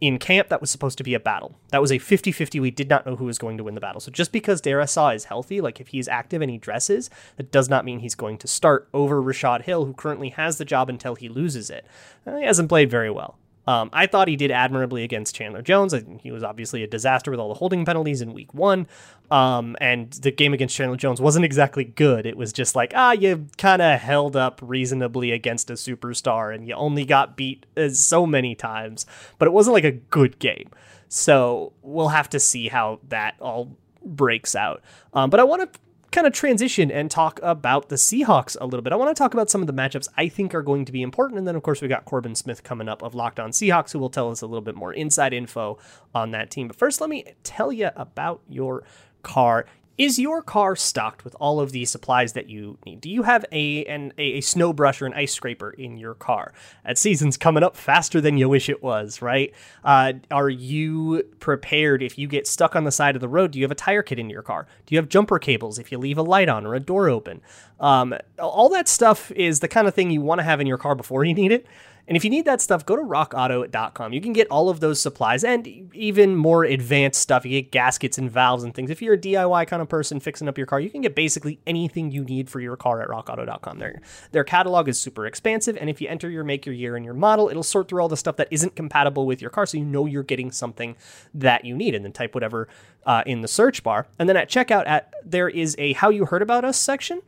In 0.01 0.17
camp, 0.17 0.49
that 0.49 0.59
was 0.59 0.71
supposed 0.71 0.97
to 0.97 1.03
be 1.03 1.13
a 1.13 1.19
battle. 1.19 1.59
That 1.69 1.81
was 1.81 1.91
a 1.91 1.99
50 1.99 2.31
50. 2.31 2.59
We 2.59 2.71
did 2.71 2.89
not 2.89 3.05
know 3.05 3.15
who 3.15 3.25
was 3.25 3.37
going 3.37 3.57
to 3.57 3.63
win 3.63 3.75
the 3.75 3.81
battle. 3.81 4.01
So 4.01 4.11
just 4.11 4.31
because 4.31 4.59
Darrisaw 4.59 5.15
is 5.15 5.25
healthy, 5.25 5.61
like 5.61 5.79
if 5.79 5.89
he's 5.89 6.07
active 6.07 6.41
and 6.41 6.49
he 6.49 6.57
dresses, 6.57 7.11
that 7.35 7.51
does 7.51 7.69
not 7.69 7.85
mean 7.85 7.99
he's 7.99 8.15
going 8.15 8.39
to 8.39 8.47
start 8.47 8.89
over 8.91 9.21
Rashod 9.21 9.63
Hill, 9.63 9.85
who 9.85 9.93
currently 9.93 10.29
has 10.29 10.57
the 10.57 10.65
job 10.65 10.89
until 10.89 11.13
he 11.13 11.29
loses 11.29 11.69
it. 11.69 11.85
Uh, 12.25 12.37
he 12.37 12.45
hasn't 12.45 12.69
played 12.69 12.89
very 12.89 13.11
well. 13.11 13.37
Um, 13.67 13.89
I 13.91 14.07
thought 14.07 14.29
he 14.29 14.37
did 14.37 14.49
admirably 14.49 15.03
against 15.03 15.35
Chandler 15.35 15.61
Jones. 15.61 15.93
He 16.21 16.31
was 16.31 16.41
obviously 16.43 16.83
a 16.83 16.87
disaster 16.87 17.29
with 17.29 17.39
all 17.39 17.49
the 17.49 17.55
holding 17.55 17.83
penalties 17.83 18.21
in 18.21 18.33
week 18.33 18.53
one. 18.53 18.87
Um, 19.29 19.75
and 19.81 20.11
the 20.13 20.31
game 20.31 20.53
against 20.53 20.75
Chandler 20.75 20.95
Jones 20.95 21.19
wasn't 21.19 21.43
exactly 21.43 21.83
good. 21.83 22.25
It 22.25 22.37
was 22.37 22.53
just 22.53 22.75
like, 22.75 22.93
ah, 22.95 23.11
you 23.11 23.47
kind 23.57 23.81
of 23.81 23.99
held 23.99 24.37
up 24.37 24.61
reasonably 24.63 25.31
against 25.31 25.69
a 25.69 25.73
superstar 25.73 26.55
and 26.55 26.65
you 26.65 26.73
only 26.75 27.03
got 27.03 27.35
beat 27.35 27.65
uh, 27.75 27.89
so 27.89 28.25
many 28.25 28.55
times, 28.55 29.05
but 29.37 29.47
it 29.47 29.51
wasn't 29.51 29.73
like 29.73 29.83
a 29.83 29.91
good 29.91 30.39
game. 30.39 30.69
So 31.09 31.73
we'll 31.81 32.09
have 32.09 32.29
to 32.29 32.39
see 32.39 32.69
how 32.69 33.01
that 33.09 33.35
all 33.39 33.75
breaks 34.03 34.55
out. 34.55 34.81
Um, 35.13 35.29
but 35.29 35.39
I 35.41 35.43
want 35.43 35.73
to 35.73 35.79
kind 36.11 36.25
of 36.25 36.33
transition 36.33 36.89
and 36.89 37.11
talk 37.11 37.39
about 37.43 37.89
the 37.89 37.95
Seahawks 37.95 38.55
a 38.59 38.65
little 38.65 38.81
bit. 38.81 38.93
I 38.93 38.95
want 38.95 39.15
to 39.15 39.19
talk 39.19 39.33
about 39.33 39.49
some 39.49 39.61
of 39.61 39.67
the 39.67 39.73
matchups 39.73 40.07
I 40.15 40.29
think 40.29 40.55
are 40.55 40.61
going 40.61 40.85
to 40.85 40.91
be 40.91 41.01
important. 41.01 41.37
And 41.37 41.47
then, 41.47 41.55
of 41.55 41.63
course, 41.63 41.81
we 41.81 41.87
got 41.87 42.05
Corbin 42.05 42.35
Smith 42.35 42.63
coming 42.63 42.87
up 42.87 43.01
of 43.01 43.13
Locked 43.13 43.39
On 43.39 43.51
Seahawks, 43.51 43.91
who 43.91 43.99
will 43.99 44.09
tell 44.09 44.31
us 44.31 44.41
a 44.41 44.47
little 44.47 44.61
bit 44.61 44.75
more 44.75 44.93
inside 44.93 45.33
info 45.33 45.77
on 46.15 46.31
that 46.31 46.49
team. 46.49 46.67
But 46.67 46.77
first, 46.77 47.01
let 47.01 47.09
me 47.09 47.25
tell 47.43 47.71
you 47.71 47.89
about 47.95 48.41
your 48.47 48.83
car. 49.21 49.65
Is 49.97 50.19
your 50.19 50.43
car 50.43 50.75
stocked 50.75 51.23
with 51.23 51.35
all 51.39 51.59
of 51.59 51.71
the 51.71 51.83
supplies 51.85 52.33
that 52.33 52.47
you 52.47 52.77
need? 52.85 53.01
Do 53.01 53.09
you 53.09 53.23
have 53.23 53.43
a 53.51 53.83
an, 53.85 54.13
a 54.19 54.41
snow 54.41 54.71
brush 54.71 55.01
or 55.01 55.07
an 55.07 55.13
ice 55.15 55.33
scraper 55.33 55.71
in 55.71 55.97
your 55.97 56.13
car? 56.13 56.53
That 56.85 56.99
season's 56.99 57.35
coming 57.35 57.63
up 57.63 57.75
faster 57.75 58.21
than 58.21 58.37
you 58.37 58.47
wish 58.47 58.69
it 58.69 58.83
was, 58.83 59.23
right? 59.23 59.51
Uh, 59.83 60.13
are 60.29 60.51
you 60.51 61.23
prepared 61.39 62.03
if 62.03 62.15
you 62.15 62.27
get 62.27 62.45
stuck 62.45 62.75
on 62.75 62.83
the 62.83 62.91
side 62.91 63.15
of 63.15 63.21
the 63.21 63.27
road? 63.27 63.51
Do 63.51 63.59
you 63.59 63.65
have 63.65 63.71
a 63.71 63.75
tire 63.75 64.03
kit 64.03 64.19
in 64.19 64.29
your 64.29 64.43
car? 64.43 64.67
Do 64.85 64.93
you 64.93 64.99
have 64.99 65.09
jumper 65.09 65.39
cables 65.39 65.79
if 65.79 65.91
you 65.91 65.97
leave 65.97 66.19
a 66.19 66.23
light 66.23 66.47
on 66.47 66.67
or 66.67 66.75
a 66.75 66.79
door 66.79 67.09
open? 67.09 67.41
Um, 67.79 68.13
all 68.37 68.69
that 68.69 68.87
stuff 68.87 69.31
is 69.31 69.61
the 69.61 69.67
kind 69.67 69.87
of 69.87 69.95
thing 69.95 70.11
you 70.11 70.21
want 70.21 70.37
to 70.37 70.43
have 70.43 70.61
in 70.61 70.67
your 70.67 70.77
car 70.77 70.93
before 70.93 71.25
you 71.25 71.33
need 71.33 71.51
it. 71.51 71.65
And 72.07 72.15
if 72.15 72.23
you 72.23 72.29
need 72.29 72.45
that 72.45 72.61
stuff, 72.61 72.85
go 72.85 72.95
to 72.95 73.01
rockauto.com. 73.01 74.13
You 74.13 74.21
can 74.21 74.31
get 74.31 74.47
all 74.49 74.69
of 74.69 74.79
those 74.79 75.01
supplies 75.01 75.43
and 75.43 75.67
even 75.93 76.35
more 76.35 76.63
advanced 76.63 77.21
stuff. 77.21 77.45
You 77.45 77.61
get 77.61 77.71
gaskets 77.71 78.17
and 78.17 78.31
valves 78.31 78.63
and 78.63 78.73
things. 78.73 78.89
If 78.89 79.01
you're 79.01 79.15
a 79.15 79.17
DIY 79.17 79.67
kind 79.67 79.81
of 79.81 79.89
person 79.89 80.19
fixing 80.21 80.47
up 80.47 80.57
your 80.57 80.67
car, 80.67 80.79
you 80.79 80.89
can 80.89 81.01
get 81.01 81.15
basically 81.15 81.59
anything 81.67 82.11
you 82.11 82.23
need 82.23 82.49
for 82.49 82.61
your 82.61 82.77
car 82.77 83.01
at 83.01 83.09
rockauto.com. 83.09 83.79
Their, 83.79 84.01
their 84.31 84.45
catalog 84.45 84.87
is 84.87 84.99
super 84.99 85.25
expansive. 85.25 85.77
And 85.77 85.89
if 85.89 85.99
you 85.99 86.07
enter 86.07 86.29
your 86.29 86.45
make, 86.45 86.65
your 86.65 86.75
year, 86.75 86.95
and 86.95 87.03
your 87.03 87.13
model, 87.13 87.49
it'll 87.49 87.63
sort 87.63 87.89
through 87.89 88.01
all 88.01 88.09
the 88.09 88.17
stuff 88.17 88.37
that 88.37 88.47
isn't 88.51 88.75
compatible 88.75 89.25
with 89.25 89.41
your 89.41 89.51
car 89.51 89.65
so 89.65 89.77
you 89.77 89.85
know 89.85 90.05
you're 90.05 90.23
getting 90.23 90.51
something 90.51 90.95
that 91.33 91.65
you 91.65 91.75
need. 91.75 91.93
And 91.93 92.05
then 92.05 92.13
type 92.13 92.33
whatever 92.33 92.69
uh, 93.05 93.23
in 93.25 93.41
the 93.41 93.47
search 93.49 93.83
bar. 93.83 94.07
And 94.17 94.29
then 94.29 94.37
at 94.37 94.49
checkout, 94.49 94.87
at 94.87 95.13
there 95.25 95.49
is 95.49 95.75
a 95.77 95.91
How 95.93 96.09
You 96.09 96.25
Heard 96.25 96.41
About 96.41 96.63
Us 96.63 96.79
section 96.79 97.21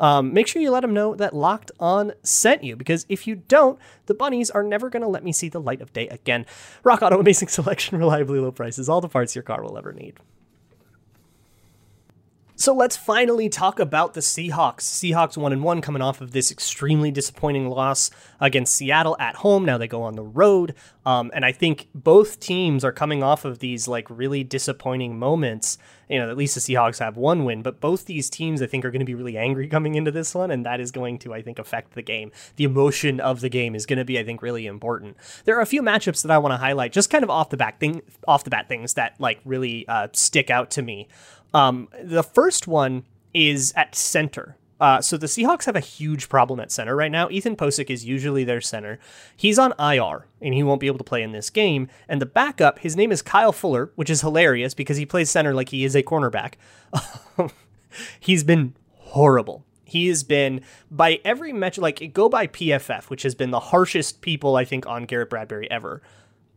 um, 0.00 0.32
make 0.32 0.46
sure 0.46 0.60
you 0.60 0.70
let 0.70 0.80
them 0.80 0.94
know 0.94 1.14
that 1.14 1.34
Locked 1.34 1.70
On 1.78 2.12
sent 2.22 2.64
you, 2.64 2.74
because 2.74 3.06
if 3.08 3.26
you 3.26 3.36
don't, 3.36 3.78
the 4.06 4.14
bunnies 4.14 4.50
are 4.50 4.62
never 4.62 4.90
going 4.90 5.02
to 5.02 5.08
let 5.08 5.22
me 5.22 5.32
see 5.32 5.48
the 5.48 5.60
light 5.60 5.80
of 5.80 5.92
day 5.92 6.08
again. 6.08 6.46
Rock 6.82 7.02
Auto, 7.02 7.20
amazing 7.20 7.48
selection, 7.60 7.98
reliably 7.98 8.40
low 8.40 8.50
prices, 8.50 8.88
all 8.88 9.00
the 9.00 9.08
parts 9.08 9.36
your 9.36 9.42
car 9.44 9.62
will 9.62 9.78
ever 9.78 9.92
need. 9.92 10.18
So 12.60 12.74
let's 12.74 12.94
finally 12.94 13.48
talk 13.48 13.80
about 13.80 14.12
the 14.12 14.20
Seahawks. 14.20 14.80
Seahawks 14.82 15.38
one 15.38 15.54
and 15.54 15.64
one 15.64 15.80
coming 15.80 16.02
off 16.02 16.20
of 16.20 16.32
this 16.32 16.52
extremely 16.52 17.10
disappointing 17.10 17.70
loss 17.70 18.10
against 18.38 18.74
Seattle 18.74 19.16
at 19.18 19.36
home. 19.36 19.64
Now 19.64 19.78
they 19.78 19.88
go 19.88 20.02
on 20.02 20.14
the 20.14 20.22
road, 20.22 20.74
um, 21.06 21.30
and 21.32 21.42
I 21.42 21.52
think 21.52 21.88
both 21.94 22.38
teams 22.38 22.84
are 22.84 22.92
coming 22.92 23.22
off 23.22 23.46
of 23.46 23.60
these 23.60 23.88
like 23.88 24.10
really 24.10 24.44
disappointing 24.44 25.18
moments. 25.18 25.78
You 26.10 26.18
know, 26.18 26.28
at 26.28 26.36
least 26.36 26.54
the 26.54 26.60
Seahawks 26.60 26.98
have 26.98 27.16
one 27.16 27.46
win, 27.46 27.62
but 27.62 27.80
both 27.80 28.04
these 28.04 28.28
teams 28.28 28.60
I 28.60 28.66
think 28.66 28.84
are 28.84 28.90
going 28.90 29.00
to 29.00 29.06
be 29.06 29.14
really 29.14 29.38
angry 29.38 29.66
coming 29.70 29.94
into 29.94 30.10
this 30.10 30.34
one, 30.34 30.50
and 30.50 30.66
that 30.66 30.80
is 30.80 30.90
going 30.90 31.18
to 31.20 31.32
I 31.32 31.40
think 31.40 31.58
affect 31.58 31.94
the 31.94 32.02
game. 32.02 32.30
The 32.56 32.64
emotion 32.64 33.20
of 33.20 33.40
the 33.40 33.48
game 33.48 33.74
is 33.74 33.86
going 33.86 34.00
to 34.00 34.04
be 34.04 34.18
I 34.18 34.24
think 34.24 34.42
really 34.42 34.66
important. 34.66 35.16
There 35.46 35.56
are 35.56 35.62
a 35.62 35.66
few 35.66 35.80
matchups 35.80 36.20
that 36.20 36.30
I 36.30 36.36
want 36.36 36.52
to 36.52 36.58
highlight, 36.58 36.92
just 36.92 37.08
kind 37.08 37.24
of 37.24 37.30
off 37.30 37.48
the 37.48 37.56
back 37.56 37.80
thing, 37.80 38.02
off 38.28 38.44
the 38.44 38.50
bat 38.50 38.68
things 38.68 38.92
that 38.94 39.18
like 39.18 39.40
really 39.46 39.88
uh, 39.88 40.08
stick 40.12 40.50
out 40.50 40.70
to 40.72 40.82
me. 40.82 41.08
Um, 41.52 41.88
the 42.02 42.22
first 42.22 42.66
one 42.66 43.04
is 43.34 43.72
at 43.76 43.94
center. 43.94 44.56
Uh, 44.80 45.02
so 45.02 45.18
the 45.18 45.26
Seahawks 45.26 45.66
have 45.66 45.76
a 45.76 45.80
huge 45.80 46.30
problem 46.30 46.58
at 46.58 46.72
center 46.72 46.96
right 46.96 47.12
now. 47.12 47.28
Ethan 47.28 47.54
Pocic 47.54 47.90
is 47.90 48.06
usually 48.06 48.44
their 48.44 48.62
center. 48.62 48.98
He's 49.36 49.58
on 49.58 49.74
IR 49.78 50.26
and 50.40 50.54
he 50.54 50.62
won't 50.62 50.80
be 50.80 50.86
able 50.86 50.98
to 50.98 51.04
play 51.04 51.22
in 51.22 51.32
this 51.32 51.50
game. 51.50 51.88
And 52.08 52.20
the 52.20 52.26
backup, 52.26 52.78
his 52.78 52.96
name 52.96 53.12
is 53.12 53.20
Kyle 53.20 53.52
Fuller, 53.52 53.92
which 53.94 54.08
is 54.08 54.22
hilarious 54.22 54.72
because 54.72 54.96
he 54.96 55.04
plays 55.04 55.30
center 55.30 55.52
like 55.52 55.68
he 55.68 55.84
is 55.84 55.94
a 55.94 56.02
cornerback. 56.02 56.54
He's 58.20 58.42
been 58.42 58.74
horrible. 58.94 59.66
He 59.84 60.08
has 60.08 60.22
been 60.22 60.62
by 60.90 61.20
every 61.24 61.52
metric, 61.52 61.82
like 61.82 62.12
go 62.14 62.28
by 62.28 62.46
PFF, 62.46 63.10
which 63.10 63.22
has 63.24 63.34
been 63.34 63.50
the 63.50 63.60
harshest 63.60 64.22
people 64.22 64.56
I 64.56 64.64
think 64.64 64.86
on 64.86 65.04
Garrett 65.04 65.28
Bradbury 65.28 65.70
ever 65.70 66.00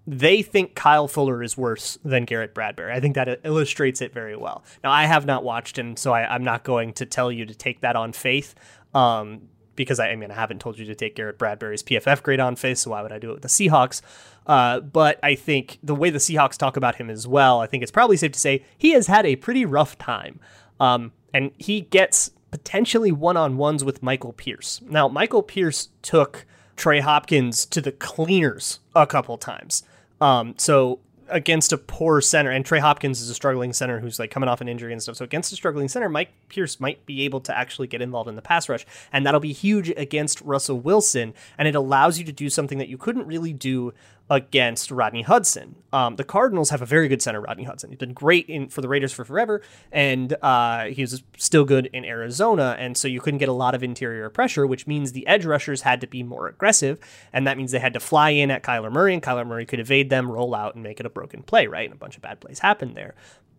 they 0.05 0.41
think 0.41 0.75
Kyle 0.75 1.07
Fuller 1.07 1.41
is 1.41 1.57
worse 1.57 1.97
than 2.03 2.25
Garrett 2.25 2.53
Bradbury. 2.53 2.91
I 2.91 2.99
think 2.99 3.15
that 3.15 3.39
illustrates 3.43 4.01
it 4.01 4.13
very 4.13 4.35
well. 4.35 4.63
Now, 4.83 4.91
I 4.91 5.05
have 5.05 5.25
not 5.25 5.43
watched 5.43 5.77
him, 5.77 5.95
so 5.95 6.13
I, 6.13 6.35
am 6.35 6.43
not 6.43 6.63
going 6.63 6.93
to 6.93 7.05
tell 7.05 7.31
you 7.31 7.45
to 7.45 7.55
take 7.55 7.81
that 7.81 7.95
on 7.95 8.11
faith. 8.11 8.53
Um, 8.93 9.43
because 9.75 9.99
I, 9.99 10.09
I, 10.09 10.15
mean, 10.15 10.29
I 10.29 10.35
haven't 10.35 10.59
told 10.59 10.77
you 10.77 10.85
to 10.85 10.95
take 10.95 11.15
Garrett 11.15 11.37
Bradbury's 11.37 11.81
PFF 11.83 12.21
grade 12.21 12.39
on 12.39 12.55
faith, 12.55 12.79
so 12.79 12.91
why 12.91 13.01
would 13.01 13.11
I 13.11 13.19
do 13.19 13.31
it 13.31 13.33
with 13.33 13.41
the 13.43 13.47
Seahawks? 13.47 14.01
Uh, 14.45 14.81
but 14.81 15.19
I 15.23 15.35
think 15.35 15.79
the 15.81 15.95
way 15.95 16.09
the 16.09 16.19
Seahawks 16.19 16.57
talk 16.57 16.77
about 16.77 16.95
him 16.95 17.09
as 17.09 17.25
well, 17.27 17.61
I 17.61 17.67
think 17.67 17.81
it's 17.81 17.91
probably 17.91 18.17
safe 18.17 18.33
to 18.33 18.39
say 18.39 18.63
he 18.77 18.91
has 18.91 19.07
had 19.07 19.25
a 19.25 19.35
pretty 19.35 19.65
rough 19.65 19.97
time. 19.97 20.39
Um, 20.79 21.11
and 21.33 21.51
he 21.57 21.81
gets 21.81 22.31
potentially 22.51 23.11
one 23.11 23.37
on 23.37 23.57
ones 23.57 23.83
with 23.83 24.03
Michael 24.03 24.33
Pierce. 24.33 24.81
Now, 24.87 25.07
Michael 25.07 25.41
Pierce 25.41 25.89
took 26.01 26.45
Trey 26.75 26.99
Hopkins 26.99 27.65
to 27.67 27.81
the 27.81 27.91
cleaners 27.91 28.79
a 28.95 29.07
couple 29.07 29.37
times. 29.37 29.83
Um, 30.21 30.55
so 30.57 30.99
against 31.29 31.73
a 31.73 31.77
poor 31.77 32.21
center, 32.21 32.51
and 32.51 32.65
Trey 32.65 32.79
Hopkins 32.79 33.21
is 33.21 33.29
a 33.29 33.33
struggling 33.33 33.73
center 33.73 33.99
who's 33.99 34.19
like 34.19 34.29
coming 34.29 34.49
off 34.49 34.61
an 34.61 34.67
injury 34.67 34.91
and 34.91 35.01
stuff. 35.01 35.15
So 35.15 35.25
against 35.25 35.51
a 35.51 35.55
struggling 35.55 35.87
center, 35.87 36.09
Mike 36.09 36.29
Pierce 36.49 36.79
might 36.79 37.05
be 37.05 37.23
able 37.23 37.41
to 37.41 37.57
actually 37.57 37.87
get 37.87 38.01
involved 38.01 38.29
in 38.29 38.35
the 38.35 38.41
pass 38.41 38.69
rush, 38.69 38.85
and 39.11 39.25
that'll 39.25 39.39
be 39.39 39.53
huge 39.53 39.89
against 39.89 40.41
Russell 40.41 40.79
Wilson. 40.79 41.33
And 41.57 41.67
it 41.67 41.75
allows 41.75 42.19
you 42.19 42.25
to 42.25 42.31
do 42.31 42.49
something 42.49 42.77
that 42.77 42.87
you 42.87 42.97
couldn't 42.97 43.27
really 43.27 43.53
do 43.53 43.93
against 44.29 44.89
Rodney 44.89 45.21
Hudson. 45.21 45.75
Um, 45.91 46.15
the 46.15 46.23
Cardinals 46.23 46.69
have 46.69 46.81
a 46.81 46.85
very 46.85 47.07
good 47.07 47.21
center, 47.21 47.41
Rodney 47.41 47.65
Hudson. 47.65 47.89
He's 47.89 47.99
been 47.99 48.13
great 48.13 48.47
in 48.47 48.69
for 48.69 48.81
the 48.81 48.87
Raiders 48.87 49.11
for 49.11 49.25
forever, 49.25 49.61
and 49.91 50.35
uh, 50.41 50.85
he 50.85 51.01
was 51.01 51.23
still 51.37 51.65
good 51.65 51.87
in 51.87 52.05
Arizona. 52.05 52.75
And 52.79 52.97
so 52.97 53.07
you 53.07 53.19
couldn't 53.19 53.39
get 53.39 53.49
a 53.49 53.53
lot 53.53 53.75
of 53.75 53.83
interior 53.83 54.29
pressure, 54.29 54.65
which 54.65 54.87
means 54.87 55.11
the 55.11 55.27
edge 55.27 55.45
rushers 55.45 55.81
had 55.81 56.01
to 56.01 56.07
be 56.07 56.23
more 56.23 56.47
aggressive, 56.47 56.99
and 57.33 57.45
that 57.47 57.57
means 57.57 57.71
they 57.71 57.79
had 57.79 57.93
to 57.93 57.99
fly 57.99 58.29
in 58.29 58.49
at 58.49 58.63
Kyler 58.63 58.91
Murray, 58.91 59.13
and 59.13 59.21
Kyler 59.21 59.45
Murray 59.45 59.65
could 59.65 59.79
evade 59.79 60.09
them, 60.09 60.31
roll 60.31 60.55
out, 60.55 60.75
and 60.75 60.83
make 60.83 60.99
it 60.99 61.05
a 61.05 61.09
broken 61.09 61.43
play. 61.43 61.67
Right, 61.67 61.85
and 61.85 61.93
a 61.93 61.99
bunch 61.99 62.15
of 62.15 62.21
bad 62.21 62.39
plays 62.39 62.59
happened 62.59 62.95
there. 62.95 63.15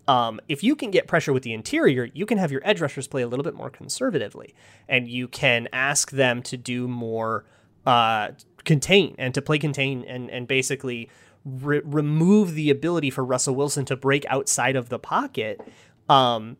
Um, 0.06 0.40
if 0.48 0.62
you 0.62 0.76
can 0.76 0.90
get 0.90 1.06
pressure 1.06 1.32
with 1.32 1.44
the 1.44 1.52
interior, 1.54 2.10
you 2.12 2.26
can 2.26 2.36
have 2.38 2.52
your 2.52 2.60
edge 2.64 2.80
rushers 2.80 3.06
play 3.06 3.22
a 3.22 3.28
little 3.28 3.44
bit 3.44 3.54
more 3.54 3.70
conservatively, 3.70 4.54
and 4.88 5.08
you 5.08 5.28
can 5.28 5.68
ask 5.72 6.10
them 6.10 6.42
to 6.42 6.56
do 6.56 6.88
more 6.88 7.44
uh, 7.86 8.30
contain 8.64 9.14
and 9.18 9.34
to 9.34 9.42
play 9.42 9.58
contain 9.58 10.04
and 10.04 10.30
and 10.30 10.48
basically 10.48 11.08
re- 11.44 11.82
remove 11.84 12.54
the 12.54 12.70
ability 12.70 13.10
for 13.10 13.24
Russell 13.24 13.54
Wilson 13.54 13.84
to 13.86 13.96
break 13.96 14.24
outside 14.26 14.76
of 14.76 14.88
the 14.88 14.98
pocket 14.98 15.60
um, 16.08 16.56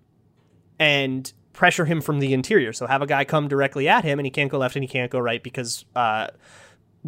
and 0.78 1.32
pressure 1.52 1.84
him 1.84 2.00
from 2.00 2.18
the 2.18 2.34
interior. 2.34 2.72
So 2.72 2.86
have 2.86 3.00
a 3.00 3.06
guy 3.06 3.24
come 3.24 3.48
directly 3.48 3.88
at 3.88 4.04
him 4.04 4.18
and 4.18 4.26
he 4.26 4.30
can't 4.30 4.50
go 4.50 4.58
left 4.58 4.76
and 4.76 4.82
he 4.82 4.88
can't 4.88 5.10
go 5.10 5.18
right 5.18 5.42
because 5.42 5.84
uh, 5.94 6.28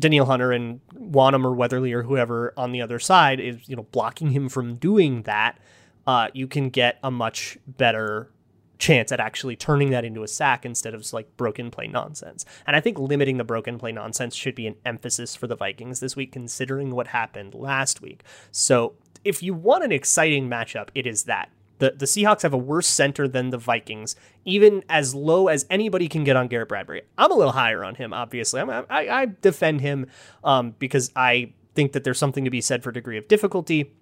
Hunter 0.00 0.52
and 0.52 0.80
Wonnum 0.94 1.44
or 1.44 1.52
Weatherly 1.52 1.92
or 1.92 2.02
whoever 2.02 2.54
on 2.56 2.72
the 2.72 2.80
other 2.80 2.98
side 2.98 3.40
is, 3.40 3.68
you 3.68 3.76
know, 3.76 3.86
blocking 3.92 4.30
him 4.30 4.48
from 4.48 4.76
doing 4.76 5.22
that, 5.22 5.58
uh, 6.06 6.28
you 6.32 6.46
can 6.46 6.70
get 6.70 6.98
a 7.02 7.10
much 7.10 7.58
better 7.66 8.30
chance 8.78 9.10
at 9.12 9.20
actually 9.20 9.56
turning 9.56 9.90
that 9.90 10.04
into 10.04 10.22
a 10.22 10.28
sack 10.28 10.64
instead 10.64 10.94
of 10.94 11.12
like 11.12 11.36
broken 11.36 11.70
play 11.70 11.86
nonsense. 11.86 12.44
And 12.66 12.76
I 12.76 12.80
think 12.80 12.98
limiting 12.98 13.36
the 13.36 13.44
broken 13.44 13.78
play 13.78 13.92
nonsense 13.92 14.34
should 14.34 14.54
be 14.54 14.66
an 14.66 14.76
emphasis 14.84 15.34
for 15.34 15.46
the 15.46 15.56
Vikings 15.56 16.00
this 16.00 16.16
week, 16.16 16.32
considering 16.32 16.94
what 16.94 17.08
happened 17.08 17.54
last 17.54 18.02
week. 18.02 18.22
So 18.50 18.94
if 19.24 19.42
you 19.42 19.54
want 19.54 19.84
an 19.84 19.92
exciting 19.92 20.48
matchup, 20.48 20.88
it 20.94 21.06
is 21.06 21.24
that. 21.24 21.50
The, 21.78 21.90
the 21.90 22.06
Seahawks 22.06 22.42
have 22.42 22.54
a 22.54 22.58
worse 22.58 22.86
center 22.86 23.28
than 23.28 23.50
the 23.50 23.58
Vikings, 23.58 24.16
even 24.44 24.82
as 24.88 25.14
low 25.14 25.48
as 25.48 25.66
anybody 25.68 26.08
can 26.08 26.24
get 26.24 26.36
on 26.36 26.48
Garrett 26.48 26.68
Bradbury. 26.68 27.02
I'm 27.18 27.30
a 27.30 27.34
little 27.34 27.52
higher 27.52 27.84
on 27.84 27.96
him, 27.96 28.14
obviously. 28.14 28.60
I'm, 28.60 28.70
I, 28.70 28.84
I 28.88 29.26
defend 29.42 29.82
him 29.82 30.06
um, 30.42 30.74
because 30.78 31.10
I 31.14 31.52
think 31.74 31.92
that 31.92 32.04
there's 32.04 32.18
something 32.18 32.44
to 32.44 32.50
be 32.50 32.62
said 32.62 32.82
for 32.82 32.92
degree 32.92 33.18
of 33.18 33.28
difficulty. 33.28 33.92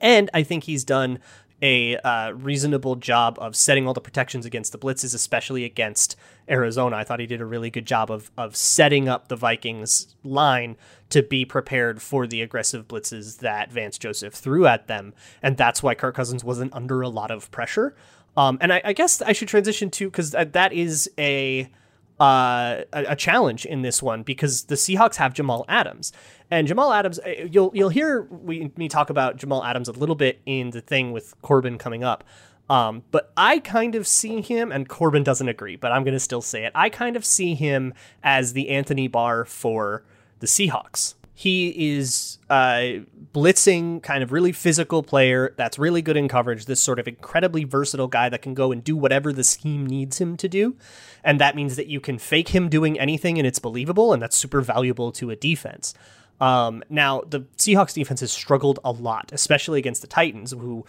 And 0.00 0.28
I 0.34 0.42
think 0.42 0.64
he's 0.64 0.84
done 0.84 1.20
a 1.62 1.96
uh, 1.98 2.32
reasonable 2.32 2.96
job 2.96 3.38
of 3.40 3.56
setting 3.56 3.86
all 3.86 3.94
the 3.94 4.00
protections 4.00 4.44
against 4.44 4.72
the 4.72 4.78
blitzes, 4.78 5.14
especially 5.14 5.64
against 5.64 6.16
Arizona. 6.48 6.96
I 6.96 7.04
thought 7.04 7.20
he 7.20 7.26
did 7.26 7.40
a 7.40 7.46
really 7.46 7.70
good 7.70 7.86
job 7.86 8.10
of 8.10 8.30
of 8.36 8.56
setting 8.56 9.08
up 9.08 9.28
the 9.28 9.36
Vikings 9.36 10.14
line 10.22 10.76
to 11.08 11.22
be 11.22 11.44
prepared 11.44 12.02
for 12.02 12.26
the 12.26 12.42
aggressive 12.42 12.86
blitzes 12.86 13.38
that 13.38 13.72
Vance 13.72 13.98
Joseph 13.98 14.34
threw 14.34 14.66
at 14.66 14.86
them, 14.86 15.14
and 15.42 15.56
that's 15.56 15.82
why 15.82 15.94
Kirk 15.94 16.14
Cousins 16.14 16.44
wasn't 16.44 16.74
under 16.74 17.00
a 17.00 17.08
lot 17.08 17.30
of 17.30 17.50
pressure. 17.50 17.94
Um, 18.36 18.58
and 18.60 18.72
I, 18.72 18.82
I 18.84 18.92
guess 18.92 19.22
I 19.22 19.32
should 19.32 19.48
transition 19.48 19.90
to 19.92 20.10
because 20.10 20.32
that 20.32 20.72
is 20.72 21.10
a 21.18 21.70
uh, 22.18 22.82
a, 22.92 23.04
a, 23.08 23.16
challenge 23.16 23.66
in 23.66 23.82
this 23.82 24.02
one 24.02 24.22
because 24.22 24.64
the 24.64 24.74
Seahawks 24.74 25.16
have 25.16 25.34
Jamal 25.34 25.64
Adams, 25.68 26.12
and 26.50 26.66
Jamal 26.66 26.92
Adams. 26.92 27.18
Uh, 27.18 27.46
you'll 27.50 27.70
you'll 27.74 27.90
hear 27.90 28.22
we, 28.22 28.72
me 28.76 28.88
talk 28.88 29.10
about 29.10 29.36
Jamal 29.36 29.62
Adams 29.62 29.88
a 29.88 29.92
little 29.92 30.14
bit 30.14 30.40
in 30.46 30.70
the 30.70 30.80
thing 30.80 31.12
with 31.12 31.34
Corbin 31.42 31.76
coming 31.76 32.02
up. 32.02 32.24
Um, 32.68 33.04
but 33.10 33.32
I 33.36 33.58
kind 33.60 33.94
of 33.94 34.06
see 34.06 34.40
him, 34.40 34.72
and 34.72 34.88
Corbin 34.88 35.22
doesn't 35.22 35.48
agree, 35.48 35.76
but 35.76 35.92
I'm 35.92 36.02
going 36.04 36.14
to 36.14 36.20
still 36.20 36.42
say 36.42 36.64
it. 36.64 36.72
I 36.74 36.88
kind 36.88 37.16
of 37.16 37.24
see 37.24 37.54
him 37.54 37.94
as 38.22 38.54
the 38.54 38.70
Anthony 38.70 39.08
Barr 39.08 39.44
for 39.44 40.02
the 40.40 40.46
Seahawks. 40.46 41.14
He 41.38 41.98
is 41.98 42.38
uh, 42.48 43.04
blitzing, 43.34 44.02
kind 44.02 44.22
of 44.22 44.32
really 44.32 44.52
physical 44.52 45.02
player 45.02 45.52
that's 45.58 45.78
really 45.78 46.00
good 46.00 46.16
in 46.16 46.28
coverage. 46.28 46.64
This 46.64 46.80
sort 46.80 46.98
of 46.98 47.06
incredibly 47.06 47.64
versatile 47.64 48.08
guy 48.08 48.30
that 48.30 48.40
can 48.40 48.54
go 48.54 48.72
and 48.72 48.82
do 48.82 48.96
whatever 48.96 49.34
the 49.34 49.44
scheme 49.44 49.86
needs 49.86 50.18
him 50.18 50.38
to 50.38 50.48
do. 50.48 50.76
And 51.22 51.38
that 51.38 51.54
means 51.54 51.76
that 51.76 51.88
you 51.88 52.00
can 52.00 52.18
fake 52.18 52.48
him 52.48 52.70
doing 52.70 52.98
anything 52.98 53.36
and 53.36 53.46
it's 53.46 53.58
believable, 53.58 54.14
and 54.14 54.22
that's 54.22 54.34
super 54.34 54.62
valuable 54.62 55.12
to 55.12 55.28
a 55.28 55.36
defense. 55.36 55.92
Um, 56.40 56.82
now, 56.88 57.20
the 57.28 57.40
Seahawks 57.58 57.92
defense 57.92 58.20
has 58.20 58.32
struggled 58.32 58.78
a 58.82 58.92
lot, 58.92 59.30
especially 59.30 59.78
against 59.78 60.00
the 60.00 60.08
Titans, 60.08 60.52
who 60.52 60.86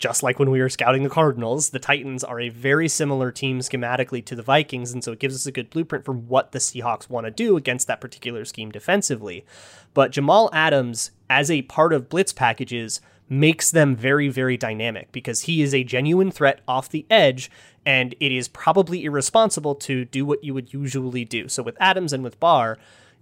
just 0.00 0.22
like 0.22 0.38
when 0.38 0.50
we 0.50 0.60
were 0.60 0.70
scouting 0.70 1.02
the 1.02 1.10
Cardinals, 1.10 1.70
the 1.70 1.78
Titans 1.78 2.24
are 2.24 2.40
a 2.40 2.48
very 2.48 2.88
similar 2.88 3.30
team 3.30 3.60
schematically 3.60 4.24
to 4.24 4.34
the 4.34 4.42
Vikings, 4.42 4.92
and 4.92 5.04
so 5.04 5.12
it 5.12 5.18
gives 5.18 5.34
us 5.34 5.44
a 5.44 5.52
good 5.52 5.68
blueprint 5.68 6.06
for 6.06 6.12
what 6.12 6.52
the 6.52 6.58
Seahawks 6.58 7.10
want 7.10 7.26
to 7.26 7.30
do 7.30 7.56
against 7.58 7.86
that 7.86 8.00
particular 8.00 8.46
scheme 8.46 8.70
defensively. 8.70 9.44
But 9.92 10.10
Jamal 10.10 10.48
Adams, 10.54 11.10
as 11.28 11.50
a 11.50 11.62
part 11.62 11.92
of 11.92 12.08
blitz 12.08 12.32
packages, 12.32 13.02
makes 13.28 13.70
them 13.70 13.94
very, 13.94 14.28
very 14.28 14.56
dynamic 14.56 15.12
because 15.12 15.42
he 15.42 15.60
is 15.60 15.74
a 15.74 15.84
genuine 15.84 16.30
threat 16.30 16.60
off 16.66 16.88
the 16.88 17.04
edge, 17.10 17.50
and 17.84 18.14
it 18.20 18.32
is 18.32 18.48
probably 18.48 19.04
irresponsible 19.04 19.74
to 19.74 20.06
do 20.06 20.24
what 20.24 20.42
you 20.42 20.54
would 20.54 20.72
usually 20.72 21.26
do. 21.26 21.46
So 21.46 21.62
with 21.62 21.76
Adams 21.78 22.14
and 22.14 22.24
with 22.24 22.40
Barr, 22.40 22.78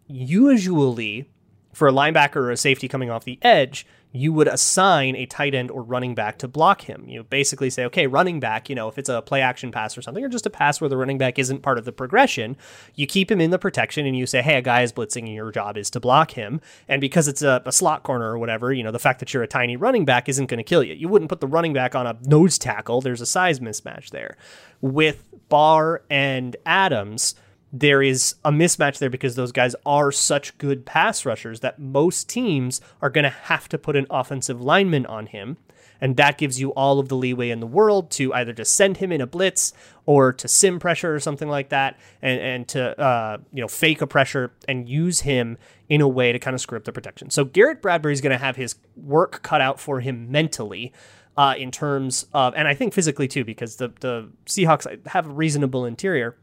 usually 0.06 1.28
for 1.72 1.88
a 1.88 1.92
linebacker 1.92 2.36
or 2.36 2.52
a 2.52 2.56
safety 2.56 2.86
coming 2.86 3.10
off 3.10 3.24
the 3.24 3.38
edge, 3.42 3.84
you 4.12 4.32
would 4.32 4.48
assign 4.48 5.14
a 5.16 5.26
tight 5.26 5.54
end 5.54 5.70
or 5.70 5.82
running 5.82 6.14
back 6.14 6.38
to 6.38 6.48
block 6.48 6.82
him. 6.82 7.04
You 7.06 7.24
basically 7.24 7.68
say, 7.68 7.84
okay, 7.86 8.06
running 8.06 8.40
back, 8.40 8.70
you 8.70 8.74
know, 8.74 8.88
if 8.88 8.96
it's 8.96 9.08
a 9.08 9.20
play 9.20 9.42
action 9.42 9.70
pass 9.70 9.98
or 9.98 10.02
something, 10.02 10.24
or 10.24 10.28
just 10.28 10.46
a 10.46 10.50
pass 10.50 10.80
where 10.80 10.88
the 10.88 10.96
running 10.96 11.18
back 11.18 11.38
isn't 11.38 11.62
part 11.62 11.78
of 11.78 11.84
the 11.84 11.92
progression, 11.92 12.56
you 12.94 13.06
keep 13.06 13.30
him 13.30 13.40
in 13.40 13.50
the 13.50 13.58
protection 13.58 14.06
and 14.06 14.16
you 14.16 14.26
say, 14.26 14.40
hey, 14.40 14.56
a 14.56 14.62
guy 14.62 14.82
is 14.82 14.92
blitzing 14.92 15.24
and 15.24 15.34
your 15.34 15.50
job 15.50 15.76
is 15.76 15.90
to 15.90 16.00
block 16.00 16.32
him. 16.32 16.60
And 16.88 17.00
because 17.00 17.28
it's 17.28 17.42
a, 17.42 17.62
a 17.66 17.72
slot 17.72 18.02
corner 18.02 18.30
or 18.30 18.38
whatever, 18.38 18.72
you 18.72 18.82
know, 18.82 18.92
the 18.92 18.98
fact 18.98 19.20
that 19.20 19.34
you're 19.34 19.42
a 19.42 19.48
tiny 19.48 19.76
running 19.76 20.04
back 20.04 20.28
isn't 20.28 20.46
going 20.46 20.58
to 20.58 20.64
kill 20.64 20.82
you. 20.82 20.94
You 20.94 21.08
wouldn't 21.08 21.28
put 21.28 21.40
the 21.40 21.46
running 21.46 21.74
back 21.74 21.94
on 21.94 22.06
a 22.06 22.16
nose 22.22 22.58
tackle. 22.58 23.02
There's 23.02 23.20
a 23.20 23.26
size 23.26 23.60
mismatch 23.60 24.10
there. 24.10 24.36
With 24.80 25.24
Barr 25.48 26.02
and 26.08 26.56
Adams, 26.64 27.34
there 27.72 28.02
is 28.02 28.34
a 28.44 28.50
mismatch 28.50 28.98
there 28.98 29.10
because 29.10 29.34
those 29.34 29.52
guys 29.52 29.74
are 29.84 30.10
such 30.10 30.56
good 30.58 30.86
pass 30.86 31.26
rushers 31.26 31.60
that 31.60 31.78
most 31.78 32.28
teams 32.28 32.80
are 33.02 33.10
going 33.10 33.24
to 33.24 33.30
have 33.30 33.68
to 33.68 33.78
put 33.78 33.96
an 33.96 34.06
offensive 34.10 34.60
lineman 34.60 35.04
on 35.06 35.26
him. 35.26 35.58
And 36.00 36.16
that 36.16 36.38
gives 36.38 36.60
you 36.60 36.70
all 36.70 37.00
of 37.00 37.08
the 37.08 37.16
leeway 37.16 37.50
in 37.50 37.58
the 37.58 37.66
world 37.66 38.10
to 38.12 38.32
either 38.32 38.52
just 38.52 38.74
send 38.74 38.98
him 38.98 39.10
in 39.10 39.20
a 39.20 39.26
blitz 39.26 39.72
or 40.06 40.32
to 40.32 40.46
sim 40.46 40.78
pressure 40.78 41.12
or 41.12 41.18
something 41.18 41.48
like 41.48 41.70
that, 41.70 41.98
and, 42.22 42.40
and 42.40 42.68
to 42.68 42.98
uh, 43.00 43.38
you 43.52 43.60
know 43.60 43.66
fake 43.66 44.00
a 44.00 44.06
pressure 44.06 44.52
and 44.68 44.88
use 44.88 45.20
him 45.20 45.58
in 45.88 46.00
a 46.00 46.06
way 46.06 46.30
to 46.30 46.38
kind 46.38 46.54
of 46.54 46.60
screw 46.60 46.78
up 46.78 46.84
the 46.84 46.92
protection. 46.92 47.30
So 47.30 47.44
Garrett 47.44 47.82
Bradbury 47.82 48.12
is 48.12 48.20
going 48.20 48.30
to 48.30 48.38
have 48.38 48.54
his 48.54 48.76
work 48.96 49.42
cut 49.42 49.60
out 49.60 49.80
for 49.80 50.00
him 50.00 50.30
mentally. 50.30 50.92
Uh, 51.36 51.54
in 51.56 51.70
terms 51.70 52.26
of, 52.32 52.52
and 52.56 52.66
I 52.66 52.74
think 52.74 52.92
physically 52.92 53.28
too, 53.28 53.44
because 53.44 53.76
the 53.76 53.92
the 54.00 54.28
Seahawks 54.46 55.06
have 55.06 55.26
a 55.26 55.30
reasonable 55.30 55.84
interior 55.84 56.36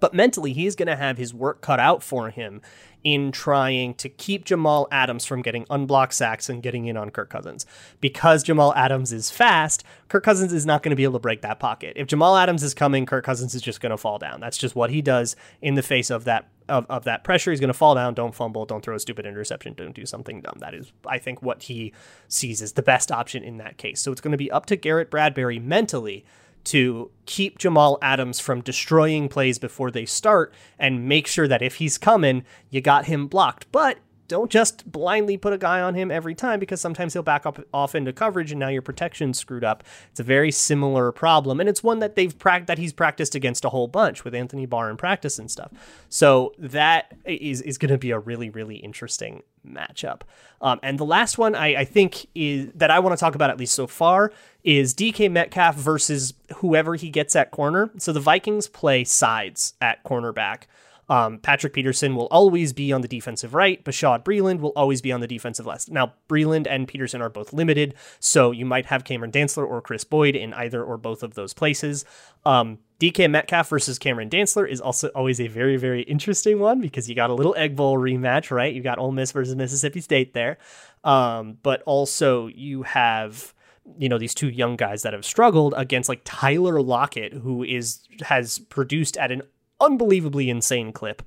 but 0.00 0.14
mentally, 0.14 0.52
he's 0.52 0.76
going 0.76 0.88
to 0.88 0.96
have 0.96 1.18
his 1.18 1.32
work 1.32 1.60
cut 1.60 1.80
out 1.80 2.02
for 2.02 2.30
him 2.30 2.60
in 3.04 3.30
trying 3.30 3.94
to 3.94 4.08
keep 4.08 4.44
Jamal 4.44 4.88
Adams 4.90 5.24
from 5.24 5.40
getting 5.40 5.64
unblocked 5.70 6.12
sacks 6.12 6.48
and 6.48 6.60
getting 6.60 6.86
in 6.86 6.96
on 6.96 7.10
Kirk 7.10 7.30
Cousins. 7.30 7.64
Because 8.00 8.42
Jamal 8.42 8.74
Adams 8.74 9.12
is 9.12 9.30
fast, 9.30 9.84
Kirk 10.08 10.24
Cousins 10.24 10.52
is 10.52 10.66
not 10.66 10.82
going 10.82 10.90
to 10.90 10.96
be 10.96 11.04
able 11.04 11.12
to 11.12 11.20
break 11.20 11.42
that 11.42 11.60
pocket. 11.60 11.92
If 11.94 12.08
Jamal 12.08 12.36
Adams 12.36 12.64
is 12.64 12.74
coming, 12.74 13.06
Kirk 13.06 13.24
Cousins 13.24 13.54
is 13.54 13.62
just 13.62 13.80
going 13.80 13.90
to 13.90 13.96
fall 13.96 14.18
down. 14.18 14.40
That's 14.40 14.58
just 14.58 14.74
what 14.74 14.90
he 14.90 15.02
does 15.02 15.36
in 15.62 15.74
the 15.74 15.82
face 15.82 16.10
of 16.10 16.24
that 16.24 16.48
of, 16.68 16.84
of 16.88 17.04
that 17.04 17.22
pressure. 17.22 17.52
He's 17.52 17.60
going 17.60 17.68
to 17.68 17.74
fall 17.74 17.94
down, 17.94 18.14
don't 18.14 18.34
fumble, 18.34 18.66
don't 18.66 18.84
throw 18.84 18.96
a 18.96 18.98
stupid 18.98 19.24
interception, 19.24 19.74
don't 19.74 19.94
do 19.94 20.04
something 20.04 20.40
dumb. 20.40 20.56
That 20.58 20.74
is, 20.74 20.92
I 21.06 21.18
think, 21.18 21.42
what 21.42 21.62
he 21.62 21.92
sees 22.26 22.60
as 22.60 22.72
the 22.72 22.82
best 22.82 23.12
option 23.12 23.44
in 23.44 23.58
that 23.58 23.78
case. 23.78 24.00
So 24.00 24.10
it's 24.10 24.20
going 24.20 24.32
to 24.32 24.36
be 24.36 24.50
up 24.50 24.66
to 24.66 24.74
Garrett 24.74 25.12
Bradbury 25.12 25.60
mentally 25.60 26.24
to 26.66 27.10
keep 27.24 27.58
Jamal 27.58 27.98
Adams 28.02 28.40
from 28.40 28.60
destroying 28.60 29.28
plays 29.28 29.58
before 29.58 29.90
they 29.90 30.04
start 30.04 30.52
and 30.78 31.08
make 31.08 31.26
sure 31.26 31.48
that 31.48 31.62
if 31.62 31.76
he's 31.76 31.98
coming, 31.98 32.44
you 32.70 32.80
got 32.80 33.06
him 33.06 33.26
blocked. 33.26 33.70
But 33.72 33.98
don't 34.28 34.50
just 34.50 34.90
blindly 34.90 35.36
put 35.36 35.52
a 35.52 35.58
guy 35.58 35.80
on 35.80 35.94
him 35.94 36.10
every 36.10 36.34
time 36.34 36.60
because 36.60 36.80
sometimes 36.80 37.12
he'll 37.12 37.22
back 37.22 37.46
up 37.46 37.58
off 37.72 37.94
into 37.94 38.12
coverage 38.12 38.52
and 38.52 38.60
now 38.60 38.68
your 38.68 38.82
protection's 38.82 39.38
screwed 39.38 39.64
up. 39.64 39.84
It's 40.10 40.20
a 40.20 40.24
very 40.24 40.50
similar 40.50 41.12
problem, 41.12 41.60
and 41.60 41.68
it's 41.68 41.82
one 41.82 41.98
that 42.00 42.16
they've 42.16 42.36
pra- 42.36 42.64
that 42.66 42.78
he's 42.78 42.92
practiced 42.92 43.34
against 43.34 43.64
a 43.64 43.68
whole 43.68 43.88
bunch 43.88 44.24
with 44.24 44.34
Anthony 44.34 44.66
Barr 44.66 44.90
in 44.90 44.96
practice 44.96 45.38
and 45.38 45.50
stuff. 45.50 45.72
So 46.08 46.52
that 46.58 47.14
is 47.24 47.62
is 47.62 47.78
going 47.78 47.92
to 47.92 47.98
be 47.98 48.10
a 48.10 48.18
really 48.18 48.50
really 48.50 48.76
interesting 48.76 49.42
matchup. 49.66 50.22
Um, 50.60 50.80
and 50.82 50.98
the 50.98 51.04
last 51.04 51.38
one 51.38 51.54
I, 51.54 51.80
I 51.80 51.84
think 51.84 52.26
is 52.34 52.68
that 52.74 52.90
I 52.90 52.98
want 52.98 53.16
to 53.16 53.20
talk 53.20 53.34
about 53.34 53.50
at 53.50 53.58
least 53.58 53.74
so 53.74 53.86
far 53.86 54.32
is 54.64 54.94
DK 54.94 55.30
Metcalf 55.30 55.76
versus 55.76 56.34
whoever 56.56 56.94
he 56.94 57.10
gets 57.10 57.36
at 57.36 57.50
corner. 57.50 57.90
So 57.98 58.12
the 58.12 58.20
Vikings 58.20 58.68
play 58.68 59.04
sides 59.04 59.74
at 59.80 60.02
cornerback. 60.04 60.62
Um, 61.08 61.38
Patrick 61.38 61.72
Peterson 61.72 62.16
will 62.16 62.26
always 62.26 62.72
be 62.72 62.92
on 62.92 63.00
the 63.00 63.08
defensive 63.08 63.54
right. 63.54 63.82
Bashaud 63.84 64.24
Breeland 64.24 64.60
will 64.60 64.72
always 64.74 65.00
be 65.00 65.12
on 65.12 65.20
the 65.20 65.26
defensive 65.26 65.66
left. 65.66 65.88
Now, 65.88 66.14
Breeland 66.28 66.66
and 66.68 66.88
Peterson 66.88 67.22
are 67.22 67.28
both 67.28 67.52
limited, 67.52 67.94
so 68.18 68.50
you 68.50 68.66
might 68.66 68.86
have 68.86 69.04
Cameron 69.04 69.30
Dantzler 69.30 69.66
or 69.66 69.80
Kris 69.80 70.04
Boyd 70.04 70.34
in 70.34 70.52
either 70.54 70.82
or 70.82 70.96
both 70.96 71.22
of 71.22 71.34
those 71.34 71.54
places. 71.54 72.04
Um, 72.44 72.78
DK 72.98 73.30
Metcalf 73.30 73.68
versus 73.68 73.98
Cameron 73.98 74.30
Dantzler 74.30 74.68
is 74.68 74.80
also 74.80 75.08
always 75.08 75.40
a 75.40 75.48
very, 75.48 75.76
very 75.76 76.02
interesting 76.02 76.58
one 76.58 76.80
because 76.80 77.08
you 77.08 77.14
got 77.14 77.30
a 77.30 77.34
little 77.34 77.54
Egg 77.56 77.76
Bowl 77.76 77.98
rematch, 77.98 78.50
right? 78.50 78.74
You 78.74 78.82
got 78.82 78.98
Ole 78.98 79.12
Miss 79.12 79.32
versus 79.32 79.54
Mississippi 79.54 80.00
State 80.00 80.32
there. 80.32 80.58
Um, 81.04 81.58
but 81.62 81.82
also 81.82 82.48
you 82.48 82.82
have 82.82 83.54
you 83.98 84.08
know 84.08 84.18
these 84.18 84.34
two 84.34 84.48
young 84.48 84.74
guys 84.74 85.02
that 85.02 85.12
have 85.12 85.24
struggled 85.24 85.72
against 85.76 86.08
like 86.08 86.22
Tyler 86.24 86.82
Lockett 86.82 87.32
who 87.32 87.62
is 87.62 88.00
has 88.22 88.58
produced 88.58 89.16
at 89.16 89.30
an 89.30 89.42
unbelievably 89.80 90.50
insane 90.50 90.92
clip 90.92 91.22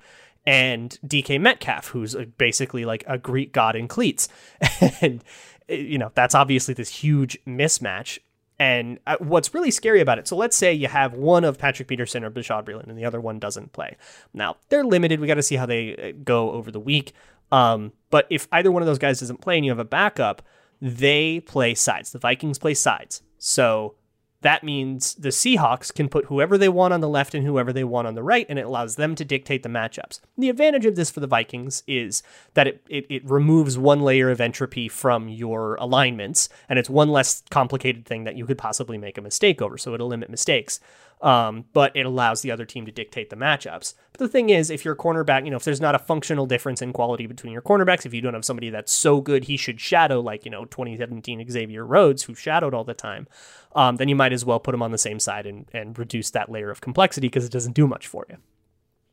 and 0.46 0.98
DK 1.06 1.40
Metcalf, 1.40 1.90
who's 1.90 2.16
basically 2.38 2.86
like 2.86 3.04
a 3.08 3.18
Greek 3.18 3.52
god 3.52 3.76
in 3.76 3.88
cleats. 3.88 4.30
and, 5.02 5.24
you 5.68 5.98
know, 5.98 6.12
that's 6.16 6.36
obviously 6.36 6.74
this 6.74 6.90
huge 6.90 7.38
mismatch. 7.46 8.20
And 8.58 9.00
uh, 9.08 9.18
what's 9.20 9.54
really 9.54 9.72
scary 9.72 10.02
about 10.02 10.20
it, 10.20 10.28
so 10.28 10.36
let's 10.36 10.58
say 10.58 10.74
you 10.74 10.88
have 10.88 11.14
one 11.14 11.46
of 11.46 11.58
Patrick 11.58 11.88
Peterson 11.88 12.24
or 12.26 12.32
Bashaud 12.32 12.66
Breeland 12.66 12.90
and 12.90 12.98
the 12.98 13.06
other 13.06 13.22
one 13.22 13.40
doesn't 13.40 13.72
play. 13.72 13.96
Now, 14.34 14.58
they're 14.68 14.84
limited. 14.84 15.20
We 15.20 15.28
got 15.28 15.36
to 15.36 15.44
see 15.44 15.56
how 15.56 15.66
they 15.66 15.96
uh, 15.96 16.22
go 16.24 16.52
over 16.52 16.72
the 16.72 16.80
week. 16.80 17.14
Um, 17.52 17.94
but 18.10 18.28
if 18.30 18.48
either 18.52 18.72
one 18.72 18.82
of 18.82 18.88
those 18.88 19.00
guys 19.00 19.20
doesn't 19.20 19.42
play 19.42 19.56
and 19.58 19.66
you 19.66 19.72
have 19.72 19.80
a 19.80 19.86
backup, 19.86 20.42
they 20.82 21.40
play 21.42 21.74
sides. 21.74 22.12
The 22.12 22.20
Vikings 22.20 22.60
play 22.60 22.74
sides. 22.74 23.22
So 23.38 23.96
that 24.42 24.64
means 24.64 25.16
the 25.16 25.30
Seahawks 25.30 25.94
can 25.94 26.08
put 26.08 26.26
whoever 26.26 26.58
they 26.58 26.70
want 26.70 26.94
on 26.94 27.02
the 27.02 27.10
left 27.10 27.36
and 27.36 27.46
whoever 27.46 27.74
they 27.74 27.84
want 27.84 28.08
on 28.08 28.16
the 28.16 28.24
right, 28.24 28.46
and 28.48 28.58
it 28.58 28.66
allows 28.66 28.96
them 28.96 29.16
to 29.16 29.26
dictate 29.26 29.64
the 29.64 29.70
matchups. 29.70 30.22
The 30.38 30.50
advantage 30.50 30.86
of 30.86 30.96
this 30.96 31.12
for 31.12 31.20
the 31.20 31.28
Vikings 31.28 31.84
is 31.88 32.24
that 32.54 32.68
it, 32.68 32.82
it, 32.90 33.06
it, 33.10 33.30
removes 33.30 33.78
one 33.78 34.02
layer 34.02 34.30
of 34.30 34.40
entropy 34.40 34.88
from 34.88 35.28
your 35.28 35.76
alignments, 35.76 36.48
and 36.70 36.80
it's 36.80 36.90
one 36.90 37.10
less 37.10 37.44
complicated 37.50 38.06
thing 38.06 38.24
that 38.24 38.36
you 38.36 38.46
could 38.46 38.58
possibly 38.58 38.98
make 38.98 39.18
a 39.18 39.22
mistake 39.22 39.62
over, 39.62 39.78
so 39.78 39.94
it'll 39.94 40.08
limit 40.08 40.30
mistakes. 40.30 40.80
Um, 41.22 41.66
but 41.74 41.94
it 41.96 42.06
allows 42.06 42.42
the 42.42 42.52
other 42.52 42.64
team 42.64 42.86
to 42.86 42.94
dictate 42.94 43.30
the 43.30 43.36
matchups. 43.36 43.94
But 44.14 44.20
the 44.20 44.30
thing 44.30 44.50
is, 44.50 44.70
if 44.70 44.86
your 44.86 44.96
cornerback, 44.96 45.44
you 45.44 45.52
know, 45.52 45.58
if 45.58 45.66
there's 45.66 45.82
not 45.82 45.94
a 45.94 46.00
functional 46.00 46.46
difference 46.46 46.82
in 46.82 46.94
quality 46.94 47.28
between 47.28 47.52
your 47.52 47.62
cornerbacks, 47.62 48.06
if 48.06 48.14
you 48.14 48.22
don't 48.22 48.36
have 48.36 48.46
somebody 48.46 48.70
that's 48.70 48.94
so 48.94 49.20
good 49.20 49.44
he 49.44 49.58
should 49.58 49.82
shadow, 49.82 50.22
like, 50.22 50.46
you 50.46 50.52
know, 50.52 50.64
2017 50.64 51.50
Xavier 51.50 51.86
Rhodes, 51.86 52.24
who 52.24 52.34
shadowed 52.36 52.74
all 52.74 52.86
the 52.86 52.94
time, 52.94 53.28
um, 53.76 53.98
then 53.98 54.08
you 54.08 54.16
might 54.16 54.32
as 54.32 54.46
well 54.46 54.62
put 54.62 54.74
him 54.74 54.82
on 54.82 54.92
the 54.92 54.98
same 54.98 55.20
side 55.20 55.46
and, 55.46 55.66
and 55.74 56.00
reduce 56.00 56.32
that 56.32 56.50
layer 56.50 56.70
of 56.70 56.80
complexity 56.80 57.28
because 57.28 57.44
it 57.44 57.52
doesn't 57.52 57.74
do 57.74 57.86
much 57.86 58.08
for 58.08 58.26
you. 58.30 58.38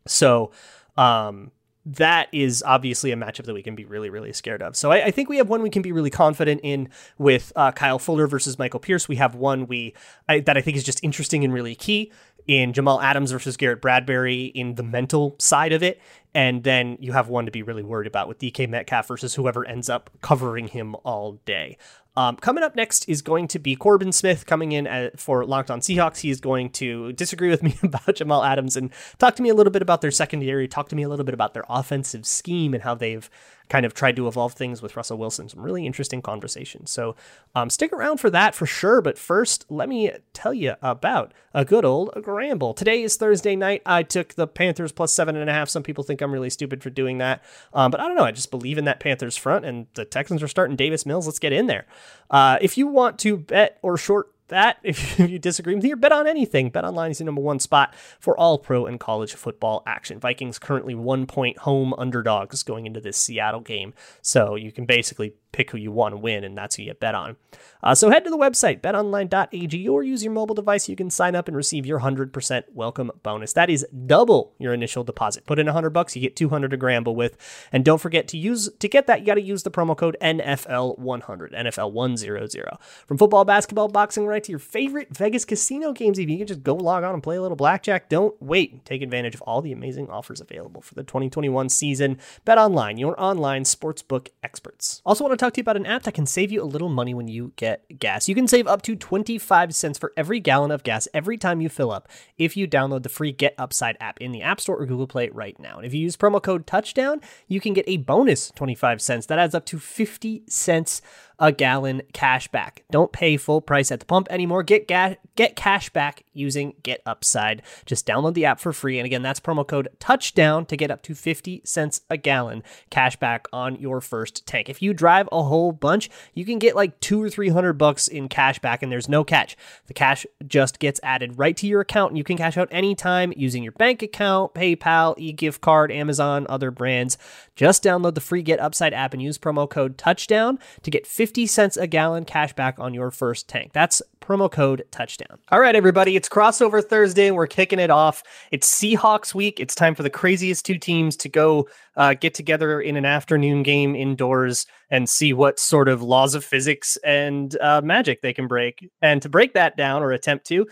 So, 0.06 0.52
um, 0.96 1.50
that 1.86 2.28
is 2.32 2.64
obviously 2.66 3.12
a 3.12 3.16
matchup 3.16 3.44
that 3.44 3.54
we 3.54 3.62
can 3.62 3.76
be 3.76 3.84
really, 3.84 4.10
really 4.10 4.32
scared 4.32 4.60
of. 4.60 4.76
So 4.76 4.90
I, 4.90 5.06
I 5.06 5.10
think 5.12 5.28
we 5.28 5.36
have 5.36 5.48
one 5.48 5.62
we 5.62 5.70
can 5.70 5.82
be 5.82 5.92
really 5.92 6.10
confident 6.10 6.60
in 6.64 6.88
with 7.16 7.52
uh, 7.54 7.70
Kyle 7.70 8.00
Fuller 8.00 8.26
versus 8.26 8.58
Michael 8.58 8.80
Pierce. 8.80 9.08
We 9.08 9.16
have 9.16 9.36
one 9.36 9.68
we 9.68 9.94
I, 10.28 10.40
that 10.40 10.56
I 10.56 10.60
think 10.60 10.76
is 10.76 10.84
just 10.84 11.02
interesting 11.04 11.44
and 11.44 11.54
really 11.54 11.76
key 11.76 12.12
in 12.48 12.72
Jamal 12.72 13.00
Adams 13.00 13.30
versus 13.30 13.56
Garrett 13.56 13.80
Bradbury 13.80 14.46
in 14.46 14.74
the 14.74 14.82
mental 14.82 15.36
side 15.38 15.72
of 15.72 15.82
it. 15.82 16.00
And 16.34 16.64
then 16.64 16.98
you 17.00 17.12
have 17.12 17.28
one 17.28 17.46
to 17.46 17.52
be 17.52 17.62
really 17.62 17.82
worried 17.82 18.06
about 18.06 18.28
with 18.28 18.38
DK 18.38 18.68
Metcalf 18.68 19.08
versus 19.08 19.34
whoever 19.34 19.64
ends 19.64 19.88
up 19.88 20.10
covering 20.20 20.68
him 20.68 20.94
all 21.04 21.40
day. 21.44 21.78
Um, 22.16 22.36
coming 22.36 22.64
up 22.64 22.74
next 22.74 23.08
is 23.08 23.20
going 23.20 23.46
to 23.48 23.58
be 23.58 23.76
Corbin 23.76 24.10
Smith 24.10 24.46
coming 24.46 24.72
in 24.72 24.86
at, 24.86 25.20
for 25.20 25.44
Locked 25.44 25.70
On 25.70 25.80
Seahawks. 25.80 26.20
He 26.20 26.30
is 26.30 26.40
going 26.40 26.70
to 26.70 27.12
disagree 27.12 27.50
with 27.50 27.62
me 27.62 27.76
about 27.82 28.14
Jamal 28.14 28.42
Adams 28.42 28.76
and 28.76 28.90
talk 29.18 29.36
to 29.36 29.42
me 29.42 29.50
a 29.50 29.54
little 29.54 29.70
bit 29.70 29.82
about 29.82 30.00
their 30.00 30.10
secondary, 30.10 30.66
talk 30.66 30.88
to 30.88 30.96
me 30.96 31.02
a 31.02 31.08
little 31.08 31.24
bit 31.24 31.34
about 31.34 31.52
their 31.52 31.64
offensive 31.68 32.24
scheme 32.24 32.72
and 32.72 32.82
how 32.82 32.94
they've 32.94 33.28
kind 33.68 33.86
of 33.86 33.94
tried 33.94 34.16
to 34.16 34.28
evolve 34.28 34.54
things 34.54 34.82
with 34.82 34.96
Russell 34.96 35.18
Wilson. 35.18 35.48
Some 35.48 35.60
really 35.60 35.86
interesting 35.86 36.22
conversations. 36.22 36.90
So 36.90 37.16
um, 37.54 37.70
stick 37.70 37.92
around 37.92 38.18
for 38.18 38.30
that 38.30 38.54
for 38.54 38.66
sure. 38.66 39.00
But 39.00 39.18
first, 39.18 39.64
let 39.68 39.88
me 39.88 40.12
tell 40.32 40.54
you 40.54 40.74
about 40.82 41.32
a 41.52 41.64
good 41.64 41.84
old 41.84 42.12
Gramble. 42.22 42.74
Today 42.74 43.02
is 43.02 43.16
Thursday 43.16 43.56
night. 43.56 43.82
I 43.84 44.02
took 44.02 44.34
the 44.34 44.46
Panthers 44.46 44.92
plus 44.92 45.12
seven 45.12 45.36
and 45.36 45.50
a 45.50 45.52
half. 45.52 45.68
Some 45.68 45.82
people 45.82 46.04
think 46.04 46.20
I'm 46.20 46.32
really 46.32 46.50
stupid 46.50 46.82
for 46.82 46.90
doing 46.90 47.18
that. 47.18 47.42
Um, 47.72 47.90
but 47.90 48.00
I 48.00 48.06
don't 48.06 48.16
know. 48.16 48.24
I 48.24 48.32
just 48.32 48.50
believe 48.50 48.78
in 48.78 48.84
that 48.84 49.00
Panthers 49.00 49.36
front, 49.36 49.64
and 49.64 49.86
the 49.94 50.04
Texans 50.04 50.42
are 50.42 50.48
starting 50.48 50.76
Davis 50.76 51.06
Mills. 51.06 51.26
Let's 51.26 51.38
get 51.38 51.52
in 51.52 51.66
there. 51.66 51.86
Uh, 52.30 52.58
if 52.60 52.78
you 52.78 52.86
want 52.86 53.18
to 53.20 53.36
bet 53.36 53.78
or 53.82 53.96
short 53.96 54.30
that. 54.48 54.78
If 54.86 55.18
you 55.18 55.38
disagree 55.38 55.74
with 55.74 55.84
me 55.84 55.94
bet 55.94 56.12
on 56.12 56.26
anything, 56.26 56.70
Bet 56.70 56.84
Online 56.84 57.10
is 57.10 57.18
the 57.18 57.24
number 57.24 57.40
one 57.40 57.58
spot 57.58 57.94
for 58.18 58.38
all 58.38 58.58
pro 58.58 58.86
and 58.86 59.00
college 59.00 59.34
football 59.34 59.82
action. 59.86 60.20
Vikings 60.20 60.58
currently 60.58 60.94
one 60.94 61.26
point 61.26 61.58
home 61.58 61.92
underdogs 61.98 62.62
going 62.62 62.86
into 62.86 63.00
this 63.00 63.16
Seattle 63.16 63.60
game. 63.60 63.92
So 64.22 64.54
you 64.54 64.72
can 64.72 64.86
basically 64.86 65.34
pick 65.52 65.70
who 65.70 65.78
you 65.78 65.90
want 65.90 66.12
to 66.12 66.18
win, 66.18 66.44
and 66.44 66.56
that's 66.56 66.76
who 66.76 66.82
you 66.82 66.94
bet 66.94 67.14
on. 67.14 67.36
Uh, 67.82 67.94
so 67.94 68.10
head 68.10 68.24
to 68.24 68.30
the 68.30 68.36
website, 68.36 68.80
betonline.ag, 68.80 69.88
or 69.88 70.02
use 70.02 70.24
your 70.24 70.32
mobile 70.32 70.54
device. 70.54 70.88
You 70.88 70.96
can 70.96 71.10
sign 71.10 71.34
up 71.34 71.48
and 71.48 71.56
receive 71.56 71.86
your 71.86 72.00
100% 72.00 72.64
welcome 72.72 73.10
bonus. 73.22 73.52
That 73.52 73.70
is 73.70 73.86
double 74.06 74.52
your 74.58 74.74
initial 74.74 75.04
deposit. 75.04 75.46
Put 75.46 75.58
in 75.58 75.66
100 75.66 75.90
bucks, 75.90 76.16
you 76.16 76.22
get 76.22 76.36
200 76.36 76.70
to 76.70 76.76
gamble 76.76 77.14
with. 77.14 77.36
And 77.72 77.84
don't 77.84 78.00
forget 78.00 78.28
to 78.28 78.38
use 78.38 78.68
to 78.78 78.88
get 78.88 79.06
that, 79.06 79.20
you 79.20 79.26
got 79.26 79.34
to 79.34 79.42
use 79.42 79.62
the 79.62 79.70
promo 79.70 79.96
code 79.96 80.16
NFL100, 80.20 81.54
NFL100. 81.54 82.78
From 83.06 83.18
football, 83.18 83.44
basketball, 83.44 83.88
boxing, 83.88 84.26
right 84.26 84.42
to 84.42 84.52
your 84.52 84.58
favorite 84.58 85.16
Vegas 85.16 85.44
casino 85.44 85.92
games, 85.92 86.18
if 86.18 86.28
you 86.28 86.38
can 86.38 86.46
just 86.46 86.62
go 86.62 86.74
log 86.74 87.04
on 87.04 87.14
and 87.14 87.22
play 87.22 87.36
a 87.36 87.42
little 87.42 87.56
blackjack, 87.56 88.08
don't 88.08 88.40
wait. 88.42 88.84
Take 88.84 89.02
advantage 89.02 89.34
of 89.34 89.42
all 89.42 89.62
the 89.62 89.72
amazing 89.72 90.10
offers 90.10 90.40
available 90.40 90.80
for 90.80 90.94
the 90.94 91.02
2021 91.02 91.68
season. 91.68 92.18
Bet 92.44 92.58
Online, 92.58 92.98
your 92.98 93.20
online 93.20 93.64
sportsbook 93.64 94.28
experts. 94.42 95.02
Also 95.04 95.24
want 95.24 95.32
to 95.32 95.35
talk 95.36 95.52
to 95.54 95.58
you 95.58 95.62
about 95.62 95.76
an 95.76 95.86
app 95.86 96.02
that 96.04 96.14
can 96.14 96.26
save 96.26 96.52
you 96.52 96.62
a 96.62 96.64
little 96.64 96.88
money 96.88 97.14
when 97.14 97.28
you 97.28 97.52
get 97.56 97.98
gas. 97.98 98.28
You 98.28 98.34
can 98.34 98.48
save 98.48 98.66
up 98.66 98.82
to 98.82 98.96
25 98.96 99.74
cents 99.74 99.98
for 99.98 100.12
every 100.16 100.40
gallon 100.40 100.70
of 100.70 100.82
gas 100.82 101.08
every 101.14 101.36
time 101.36 101.60
you 101.60 101.68
fill 101.68 101.90
up 101.90 102.08
if 102.38 102.56
you 102.56 102.66
download 102.66 103.02
the 103.02 103.08
free 103.08 103.32
Get 103.32 103.54
Upside 103.58 103.96
app 104.00 104.20
in 104.20 104.32
the 104.32 104.42
App 104.42 104.60
Store 104.60 104.76
or 104.76 104.86
Google 104.86 105.06
Play 105.06 105.28
right 105.30 105.58
now. 105.58 105.76
And 105.76 105.86
if 105.86 105.94
you 105.94 106.00
use 106.00 106.16
promo 106.16 106.42
code 106.42 106.66
Touchdown, 106.66 107.20
you 107.48 107.60
can 107.60 107.72
get 107.72 107.84
a 107.88 107.96
bonus 107.98 108.50
25 108.50 109.00
cents. 109.00 109.26
That 109.26 109.38
adds 109.38 109.54
up 109.54 109.64
to 109.66 109.78
50 109.78 110.44
cents 110.48 111.02
a 111.38 111.52
gallon 111.52 112.02
cash 112.12 112.48
back. 112.48 112.84
Don't 112.90 113.12
pay 113.12 113.36
full 113.36 113.60
price 113.60 113.92
at 113.92 114.00
the 114.00 114.06
pump 114.06 114.26
anymore. 114.30 114.62
Get 114.62 114.88
ga- 114.88 115.16
get 115.34 115.56
cash 115.56 115.90
back 115.90 116.24
using 116.32 116.74
Get 116.82 117.02
Upside. 117.04 117.62
Just 117.84 118.06
download 118.06 118.34
the 118.34 118.46
app 118.46 118.60
for 118.60 118.72
free. 118.72 118.98
And 118.98 119.06
again, 119.06 119.22
that's 119.22 119.40
promo 119.40 119.66
code 119.66 119.88
touchdown 119.98 120.66
to 120.66 120.76
get 120.76 120.90
up 120.90 121.02
to 121.02 121.14
50 121.14 121.62
cents 121.64 122.00
a 122.08 122.16
gallon 122.16 122.62
cash 122.90 123.16
back 123.16 123.46
on 123.52 123.76
your 123.76 124.00
first 124.00 124.46
tank. 124.46 124.68
If 124.68 124.80
you 124.80 124.94
drive 124.94 125.25
a 125.30 125.42
whole 125.42 125.72
bunch, 125.72 126.10
you 126.34 126.44
can 126.44 126.58
get 126.58 126.74
like 126.74 126.98
two 127.00 127.22
or 127.22 127.30
300 127.30 127.74
bucks 127.74 128.08
in 128.08 128.28
cash 128.28 128.58
back 128.58 128.82
and 128.82 128.90
there's 128.90 129.08
no 129.08 129.22
catch. 129.22 129.56
The 129.86 129.94
cash 129.94 130.26
just 130.46 130.78
gets 130.78 130.98
added 131.02 131.38
right 131.38 131.56
to 131.58 131.66
your 131.66 131.80
account 131.80 132.10
and 132.10 132.18
you 132.18 132.24
can 132.24 132.36
cash 132.36 132.56
out 132.56 132.68
anytime 132.70 133.32
using 133.36 133.62
your 133.62 133.72
bank 133.72 134.02
account, 134.02 134.54
PayPal, 134.54 135.14
e-gift 135.16 135.60
card, 135.60 135.92
Amazon, 135.92 136.46
other 136.48 136.70
brands. 136.70 137.18
Just 137.54 137.84
download 137.84 138.14
the 138.14 138.20
free 138.20 138.42
Get 138.42 138.60
Upside 138.60 138.92
app 138.92 139.12
and 139.12 139.22
use 139.22 139.38
promo 139.38 139.68
code 139.68 139.96
touchdown 139.96 140.58
to 140.82 140.90
get 140.90 141.06
50 141.06 141.36
50 141.36 141.46
cents 141.48 141.76
a 141.76 141.86
gallon 141.86 142.24
cash 142.24 142.54
back 142.54 142.78
on 142.78 142.94
your 142.94 143.10
first 143.10 143.46
tank. 143.46 143.72
That's 143.74 144.00
promo 144.22 144.50
code 144.50 144.84
touchdown. 144.90 145.38
All 145.50 145.60
right, 145.60 145.76
everybody, 145.76 146.16
it's 146.16 146.30
crossover 146.30 146.82
Thursday. 146.82 147.26
And 147.26 147.36
we're 147.36 147.46
kicking 147.46 147.78
it 147.78 147.90
off. 147.90 148.22
It's 148.50 148.72
Seahawks 148.80 149.34
week. 149.34 149.60
It's 149.60 149.74
time 149.74 149.94
for 149.94 150.02
the 150.02 150.08
craziest 150.08 150.64
two 150.64 150.78
teams 150.78 151.14
to 151.16 151.28
go 151.28 151.68
uh, 151.96 152.14
get 152.14 152.32
together 152.32 152.80
in 152.80 152.96
an 152.96 153.04
afternoon 153.04 153.62
game 153.62 153.94
indoors 153.94 154.66
and 154.90 155.08
see 155.08 155.32
what 155.32 155.58
sort 155.58 155.88
of 155.88 156.02
laws 156.02 156.34
of 156.34 156.44
physics 156.44 156.96
and 157.04 157.56
uh, 157.60 157.80
magic 157.82 158.22
they 158.22 158.32
can 158.32 158.46
break. 158.46 158.88
And 159.02 159.20
to 159.22 159.28
break 159.28 159.54
that 159.54 159.76
down 159.76 160.02
or 160.02 160.12
attempt 160.12 160.46
to, 160.46 160.62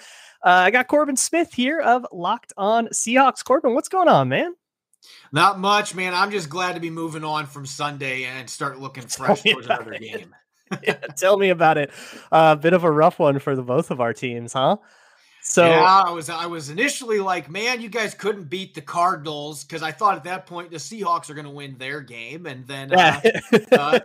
uh, 0.44 0.50
I 0.66 0.70
got 0.70 0.88
Corbin 0.88 1.16
Smith 1.16 1.52
here 1.54 1.80
of 1.80 2.06
Locked 2.12 2.52
On 2.56 2.88
Seahawks. 2.88 3.44
Corbin, 3.44 3.74
what's 3.74 3.88
going 3.88 4.08
on, 4.08 4.28
man? 4.28 4.54
Not 5.32 5.58
much, 5.58 5.94
man. 5.94 6.14
I'm 6.14 6.30
just 6.30 6.48
glad 6.48 6.74
to 6.74 6.80
be 6.80 6.90
moving 6.90 7.24
on 7.24 7.46
from 7.46 7.66
Sunday 7.66 8.24
and 8.24 8.48
start 8.48 8.78
looking 8.78 9.06
fresh 9.08 9.42
towards 9.42 9.66
another 9.66 9.98
game. 9.98 10.34
yeah, 10.82 10.94
tell 11.16 11.36
me 11.36 11.50
about 11.50 11.78
it. 11.78 11.90
A 12.32 12.34
uh, 12.34 12.54
bit 12.54 12.72
of 12.72 12.84
a 12.84 12.90
rough 12.90 13.18
one 13.18 13.38
for 13.38 13.54
the 13.54 13.62
both 13.62 13.90
of 13.90 14.00
our 14.00 14.12
teams, 14.12 14.52
huh? 14.52 14.76
So 15.46 15.66
yeah, 15.66 16.02
I 16.06 16.10
was 16.10 16.30
I 16.30 16.46
was 16.46 16.70
initially 16.70 17.20
like, 17.20 17.50
man, 17.50 17.82
you 17.82 17.90
guys 17.90 18.14
couldn't 18.14 18.44
beat 18.44 18.74
the 18.74 18.80
Cardinals 18.80 19.62
because 19.62 19.82
I 19.82 19.92
thought 19.92 20.16
at 20.16 20.24
that 20.24 20.46
point 20.46 20.70
the 20.70 20.78
Seahawks 20.78 21.28
are 21.28 21.34
going 21.34 21.44
to 21.44 21.50
win 21.50 21.76
their 21.76 22.00
game, 22.00 22.46
and 22.46 22.66
then 22.66 22.94
uh, 22.94 23.20
uh, 23.72 24.00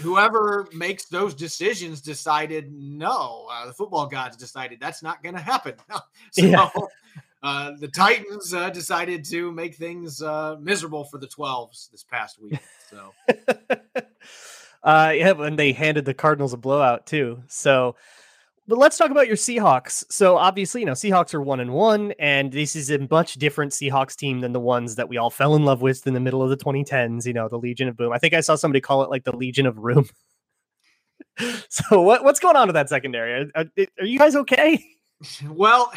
whoever 0.00 0.68
makes 0.72 1.06
those 1.06 1.34
decisions 1.34 2.00
decided 2.00 2.72
no, 2.72 3.48
uh, 3.50 3.66
the 3.66 3.72
football 3.72 4.06
gods 4.06 4.36
decided 4.36 4.78
that's 4.78 5.02
not 5.02 5.24
going 5.24 5.34
to 5.34 5.40
happen. 5.40 5.74
so 6.30 6.46
yeah. 6.46 6.70
Uh, 7.42 7.72
the 7.80 7.88
Titans 7.88 8.54
uh, 8.54 8.70
decided 8.70 9.24
to 9.24 9.50
make 9.50 9.74
things 9.74 10.22
uh, 10.22 10.56
miserable 10.60 11.04
for 11.04 11.18
the 11.18 11.28
12s 11.28 11.90
this 11.90 12.04
past 12.04 12.40
week. 12.40 12.58
So. 12.90 13.12
Uh, 14.82 15.10
yeah, 15.16 15.32
and 15.42 15.58
they 15.58 15.72
handed 15.72 16.04
the 16.04 16.14
Cardinals 16.14 16.52
a 16.52 16.56
blowout 16.56 17.06
too. 17.06 17.42
So, 17.48 17.96
but 18.68 18.78
let's 18.78 18.98
talk 18.98 19.10
about 19.10 19.28
your 19.28 19.36
Seahawks. 19.36 20.04
So 20.10 20.36
obviously, 20.36 20.80
you 20.80 20.86
know, 20.86 20.92
Seahawks 20.92 21.34
are 21.34 21.40
one 21.40 21.60
and 21.60 21.72
one, 21.72 22.12
and 22.18 22.52
this 22.52 22.74
is 22.74 22.90
a 22.90 23.06
much 23.10 23.34
different 23.34 23.72
Seahawks 23.72 24.16
team 24.16 24.40
than 24.40 24.52
the 24.52 24.60
ones 24.60 24.96
that 24.96 25.08
we 25.08 25.16
all 25.16 25.30
fell 25.30 25.54
in 25.54 25.64
love 25.64 25.82
with 25.82 26.06
in 26.06 26.14
the 26.14 26.20
middle 26.20 26.42
of 26.42 26.50
the 26.50 26.56
2010s. 26.56 27.26
You 27.26 27.32
know, 27.32 27.48
the 27.48 27.58
Legion 27.58 27.88
of 27.88 27.96
Boom. 27.96 28.12
I 28.12 28.18
think 28.18 28.34
I 28.34 28.40
saw 28.40 28.56
somebody 28.56 28.80
call 28.80 29.02
it 29.02 29.10
like 29.10 29.24
the 29.24 29.36
Legion 29.36 29.66
of 29.66 29.78
Room. 29.78 30.08
so 31.68 32.00
what 32.00 32.24
what's 32.24 32.40
going 32.40 32.56
on 32.56 32.66
with 32.66 32.74
that 32.74 32.88
secondary? 32.88 33.50
Are, 33.54 33.64
are 34.00 34.04
you 34.04 34.18
guys 34.18 34.36
okay? 34.36 34.84
Well, 35.48 35.90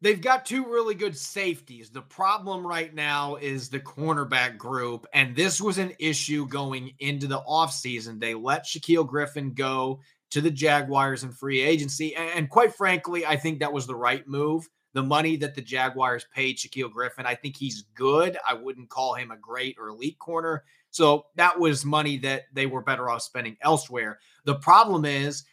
they've 0.00 0.20
got 0.20 0.44
two 0.44 0.66
really 0.66 0.96
good 0.96 1.16
safeties. 1.16 1.90
The 1.90 2.02
problem 2.02 2.66
right 2.66 2.92
now 2.92 3.36
is 3.36 3.68
the 3.68 3.78
cornerback 3.78 4.58
group, 4.58 5.06
and 5.14 5.36
this 5.36 5.60
was 5.60 5.78
an 5.78 5.92
issue 6.00 6.48
going 6.48 6.90
into 6.98 7.28
the 7.28 7.38
offseason. 7.42 8.18
They 8.18 8.34
let 8.34 8.64
Shaquill 8.64 9.06
Griffin 9.06 9.54
go 9.54 10.00
to 10.32 10.40
the 10.40 10.50
Jaguars 10.50 11.24
in 11.24 11.32
free 11.32 11.60
agency, 11.60 12.14
and 12.16 12.50
quite 12.50 12.74
frankly, 12.74 13.24
I 13.24 13.36
think 13.36 13.60
that 13.60 13.72
was 13.72 13.86
the 13.86 13.94
right 13.94 14.26
move. 14.26 14.68
The 14.94 15.02
money 15.02 15.36
that 15.36 15.54
the 15.54 15.62
Jaguars 15.62 16.26
paid 16.34 16.58
Shaquill 16.58 16.90
Griffin, 16.90 17.24
I 17.24 17.34
think 17.34 17.56
he's 17.56 17.84
good. 17.94 18.36
I 18.46 18.54
wouldn't 18.54 18.90
call 18.90 19.14
him 19.14 19.30
a 19.30 19.36
great 19.36 19.76
or 19.78 19.88
elite 19.88 20.18
corner. 20.18 20.64
So 20.90 21.26
that 21.36 21.58
was 21.58 21.84
money 21.84 22.18
that 22.18 22.42
they 22.52 22.66
were 22.66 22.82
better 22.82 23.08
off 23.08 23.22
spending 23.22 23.56
elsewhere. 23.62 24.18
The 24.44 24.56
problem 24.56 25.06
is 25.06 25.44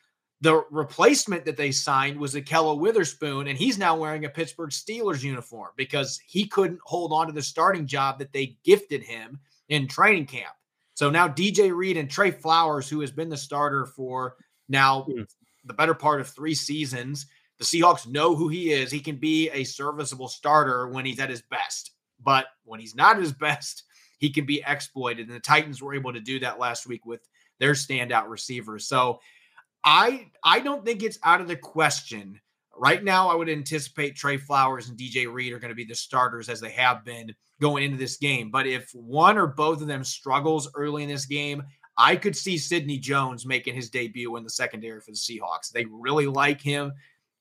the 0.41 0.63
replacement 0.71 1.45
that 1.45 1.57
they 1.57 1.71
signed 1.71 2.19
was 2.19 2.35
Ahkello 2.35 2.79
Witherspoon, 2.79 3.47
and 3.47 3.57
he's 3.57 3.77
now 3.77 3.95
wearing 3.95 4.25
a 4.25 4.29
Pittsburgh 4.29 4.71
Steelers 4.71 5.23
uniform 5.23 5.69
because 5.75 6.19
he 6.25 6.45
couldn't 6.45 6.79
hold 6.83 7.11
on 7.11 7.27
to 7.27 7.33
the 7.33 7.41
starting 7.41 7.85
job 7.85 8.19
that 8.19 8.31
they 8.33 8.57
gifted 8.63 9.03
him 9.03 9.39
in 9.67 9.87
training 9.87 10.25
camp. 10.25 10.53
So 10.93 11.09
now 11.09 11.27
DJ 11.27 11.73
Reed 11.73 11.97
and 11.97 12.09
Tre 12.09 12.31
Flowers, 12.31 12.89
who 12.89 12.99
has 13.01 13.11
been 13.11 13.29
the 13.29 13.37
starter 13.37 13.85
for 13.85 14.35
now 14.69 15.07
mm. 15.09 15.25
the 15.65 15.73
better 15.73 15.93
part 15.93 16.21
of 16.21 16.29
three 16.29 16.55
seasons, 16.55 17.25
The 17.57 17.65
Seahawks 17.65 18.07
know 18.07 18.35
who 18.35 18.47
he 18.47 18.71
is. 18.71 18.91
He 18.91 18.99
can 18.99 19.17
be 19.17 19.49
a 19.49 19.63
serviceable 19.63 20.29
starter 20.29 20.87
when 20.87 21.05
he's 21.05 21.19
at 21.19 21.29
his 21.29 21.41
best. 21.41 21.91
But 22.23 22.47
when 22.63 22.79
he's 22.79 22.95
not 22.95 23.15
at 23.15 23.21
his 23.21 23.33
best, 23.33 23.83
he 24.19 24.29
can 24.29 24.45
be 24.45 24.63
exploited. 24.65 25.27
And 25.27 25.35
the 25.35 25.41
Titans 25.41 25.81
were 25.81 25.95
able 25.95 26.13
to 26.13 26.19
do 26.19 26.39
that 26.39 26.59
last 26.59 26.87
week 26.87 27.05
with 27.05 27.27
their 27.59 27.73
standout 27.73 28.29
receivers. 28.29 28.87
So 28.87 29.19
I 29.83 30.27
I 30.43 30.59
don't 30.59 30.85
think 30.85 31.03
it's 31.03 31.19
out 31.23 31.41
of 31.41 31.47
the 31.47 31.55
question. 31.55 32.39
Right 32.77 33.03
now, 33.03 33.27
I 33.27 33.35
would 33.35 33.49
anticipate 33.49 34.15
Tre 34.15 34.37
Flowers 34.37 34.87
and 34.87 34.97
DJ 34.97 35.31
Reed 35.31 35.51
are 35.51 35.59
going 35.59 35.69
to 35.69 35.75
be 35.75 35.85
the 35.85 35.95
starters 35.95 36.47
as 36.47 36.61
they 36.61 36.71
have 36.71 37.03
been 37.03 37.33
going 37.59 37.83
into 37.83 37.97
this 37.97 38.15
game. 38.15 38.51
But 38.51 38.67
if 38.67 38.89
one 38.93 39.37
or 39.37 39.47
both 39.47 39.81
of 39.81 39.87
them 39.87 40.03
struggles 40.03 40.69
early 40.75 41.03
in 41.03 41.09
this 41.09 41.25
game, 41.25 41.63
I 41.99 42.15
could 42.15 42.35
see 42.35 42.57
Sidney 42.57 42.97
Jones 42.97 43.45
making 43.45 43.75
his 43.75 43.89
debut 43.89 44.37
in 44.37 44.43
the 44.45 44.49
secondary 44.49 45.01
for 45.01 45.11
the 45.11 45.17
Seahawks. 45.17 45.69
They 45.69 45.83
really 45.85 46.27
like 46.27 46.61
him, 46.61 46.93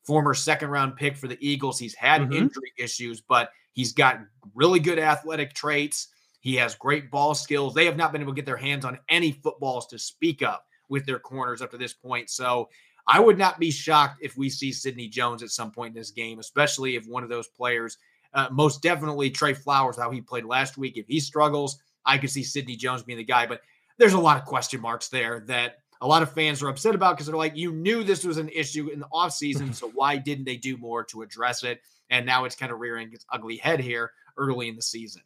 former 0.02 0.34
second 0.34 0.70
round 0.70 0.96
pick 0.96 1.16
for 1.16 1.28
the 1.28 1.38
Eagles. 1.40 1.78
He's 1.78 1.94
had 1.94 2.22
mm-hmm. 2.22 2.32
injury 2.32 2.72
issues, 2.76 3.20
but 3.20 3.50
he's 3.72 3.92
got 3.92 4.18
really 4.56 4.80
good 4.80 4.98
athletic 4.98 5.54
traits. 5.54 6.08
He 6.40 6.56
has 6.56 6.74
great 6.74 7.08
ball 7.08 7.36
skills. 7.36 7.72
They 7.72 7.84
have 7.84 7.96
not 7.96 8.10
been 8.10 8.20
able 8.20 8.32
to 8.32 8.36
get 8.36 8.46
their 8.46 8.56
hands 8.56 8.84
on 8.84 8.98
any 9.08 9.30
footballs 9.30 9.86
to 9.88 9.98
speak 9.98 10.42
of 10.42 10.58
with 10.88 11.06
their 11.06 11.20
corners 11.20 11.62
up 11.62 11.70
to 11.70 11.78
this 11.78 11.94
point. 11.94 12.28
So 12.28 12.68
I 13.06 13.20
would 13.20 13.38
not 13.38 13.60
be 13.60 13.70
shocked 13.70 14.18
if 14.22 14.36
we 14.36 14.50
see 14.50 14.72
Sidney 14.72 15.06
Jones 15.06 15.44
at 15.44 15.50
some 15.50 15.70
point 15.70 15.94
in 15.94 16.00
this 16.00 16.10
game, 16.10 16.40
especially 16.40 16.96
if 16.96 17.06
one 17.06 17.22
of 17.22 17.28
those 17.28 17.46
players, 17.46 17.96
uh, 18.34 18.48
most 18.50 18.82
definitely 18.82 19.30
Tre 19.30 19.54
Flowers, 19.54 19.96
how 19.96 20.10
he 20.10 20.20
played 20.20 20.44
last 20.44 20.76
week, 20.78 20.96
if 20.96 21.06
he 21.06 21.20
struggles, 21.20 21.78
I 22.04 22.18
could 22.18 22.30
see 22.30 22.42
Sidney 22.42 22.74
Jones 22.74 23.04
being 23.04 23.18
the 23.18 23.24
guy. 23.24 23.46
But 23.46 23.60
there's 23.98 24.14
a 24.14 24.20
lot 24.20 24.38
of 24.38 24.44
question 24.44 24.80
marks 24.80 25.08
there 25.08 25.40
that 25.46 25.78
a 26.00 26.06
lot 26.06 26.22
of 26.22 26.32
fans 26.32 26.62
are 26.62 26.68
upset 26.68 26.94
about 26.94 27.16
because 27.16 27.26
they're 27.26 27.36
like, 27.36 27.56
you 27.56 27.72
knew 27.72 28.04
this 28.04 28.24
was 28.24 28.38
an 28.38 28.48
issue 28.50 28.88
in 28.88 29.00
the 29.00 29.08
offseason, 29.12 29.74
so 29.74 29.90
why 29.90 30.16
didn't 30.16 30.44
they 30.44 30.56
do 30.56 30.76
more 30.76 31.04
to 31.04 31.22
address 31.22 31.64
it? 31.64 31.80
And 32.10 32.24
now 32.24 32.44
it's 32.44 32.56
kind 32.56 32.72
of 32.72 32.78
rearing 32.78 33.12
its 33.12 33.26
ugly 33.30 33.56
head 33.56 33.80
here 33.80 34.12
early 34.36 34.68
in 34.68 34.76
the 34.76 34.82
season. 34.82 35.22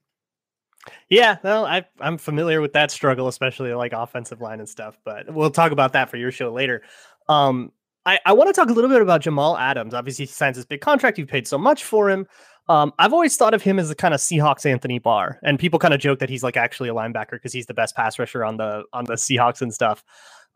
Yeah, 1.09 1.37
well, 1.45 1.65
I, 1.65 1.85
I'm 2.01 2.19
familiar 2.19 2.61
with 2.61 2.73
that 2.73 2.91
struggle, 2.91 3.29
especially 3.29 3.73
like 3.73 3.93
offensive 3.93 4.41
line 4.41 4.59
and 4.59 4.69
stuff. 4.69 4.99
But 5.05 5.33
we'll 5.33 5.51
talk 5.51 5.71
about 5.71 5.93
that 5.93 6.11
for 6.11 6.17
your 6.17 6.33
show 6.33 6.53
later. 6.53 6.83
Um, 7.29 7.71
I, 8.05 8.19
I 8.27 8.33
want 8.33 8.49
to 8.49 8.53
talk 8.53 8.69
a 8.69 8.73
little 8.73 8.91
bit 8.91 9.01
about 9.01 9.21
Jamal 9.21 9.57
Adams. 9.57 9.95
Obviously, 9.95 10.25
he 10.25 10.33
signs 10.33 10.57
this 10.57 10.65
big 10.65 10.81
contract. 10.81 11.19
You've 11.19 11.29
paid 11.29 11.47
so 11.47 11.59
much 11.59 11.85
for 11.85 12.11
him. 12.11 12.27
Um, 12.69 12.93
I've 12.99 13.13
always 13.13 13.37
thought 13.37 13.55
of 13.55 13.63
him 13.63 13.79
as 13.79 13.91
a 13.91 13.95
kind 13.95 14.15
of 14.15 14.21
Seahawks 14.21 14.65
Anthony 14.67 14.99
Barr, 14.99 15.39
and 15.43 15.59
people 15.59 15.79
kind 15.79 15.95
of 15.95 16.01
joke 16.01 16.19
that 16.21 16.31
he's 16.31 16.43
like 16.43 16.57
actually 16.57 16.89
a 16.89 16.95
linebacker 16.95 17.33
because 17.33 17.53
he's 17.53 17.67
the 17.67 17.75
best 17.75 17.97
pass 17.97 18.19
rusher 18.19 18.45
on 18.45 18.57
the 18.57 18.85
on 18.93 19.05
the 19.05 19.15
Seahawks 19.15 19.61
and 19.61 19.75
stuff. 19.75 20.05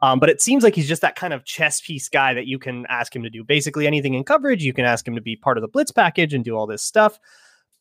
Um, 0.03 0.21
but 0.21 0.29
it 0.29 0.43
seems 0.43 0.63
like 0.63 0.75
he's 0.75 0.89
just 0.89 1.03
that 1.03 1.17
kind 1.17 1.33
of 1.33 1.45
chess 1.45 1.81
piece 1.81 2.09
guy 2.09 2.35
that 2.35 2.47
you 2.47 2.59
can 2.59 2.85
ask 2.89 3.15
him 3.17 3.23
to 3.23 3.31
do 3.31 3.43
basically 3.43 3.87
anything 3.87 4.15
in 4.15 4.25
coverage. 4.25 4.63
You 4.63 4.75
can 4.75 4.85
ask 4.85 5.07
him 5.07 5.15
to 5.15 5.23
be 5.23 5.37
part 5.37 5.57
of 5.57 5.63
the 5.63 5.69
blitz 5.69 5.91
package 5.91 6.35
and 6.35 6.45
do 6.45 6.55
all 6.55 6.67
this 6.67 6.83
stuff. 6.83 7.19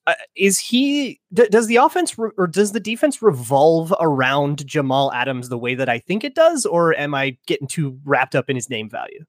Uh, 0.08 0.14
is 0.36 0.60
he? 0.60 1.20
D- 1.34 1.48
does 1.50 1.68
the 1.68 1.78
offense 1.78 2.18
re- 2.18 2.32
or 2.38 2.48
does 2.48 2.72
the 2.72 2.80
defense 2.80 3.22
revolve 3.22 3.94
around 4.00 4.66
Jamal 4.66 5.12
Adams 5.14 5.50
the 5.50 5.58
way 5.58 5.76
that 5.76 5.90
I 5.90 6.00
think 6.00 6.24
it 6.24 6.36
does, 6.36 6.66
or 6.66 6.96
am 6.96 7.14
I 7.14 7.38
getting 7.48 7.68
too 7.68 8.00
wrapped 8.06 8.36
up 8.36 8.50
in 8.50 8.56
his 8.56 8.70
name 8.70 8.90
value? 8.90 9.26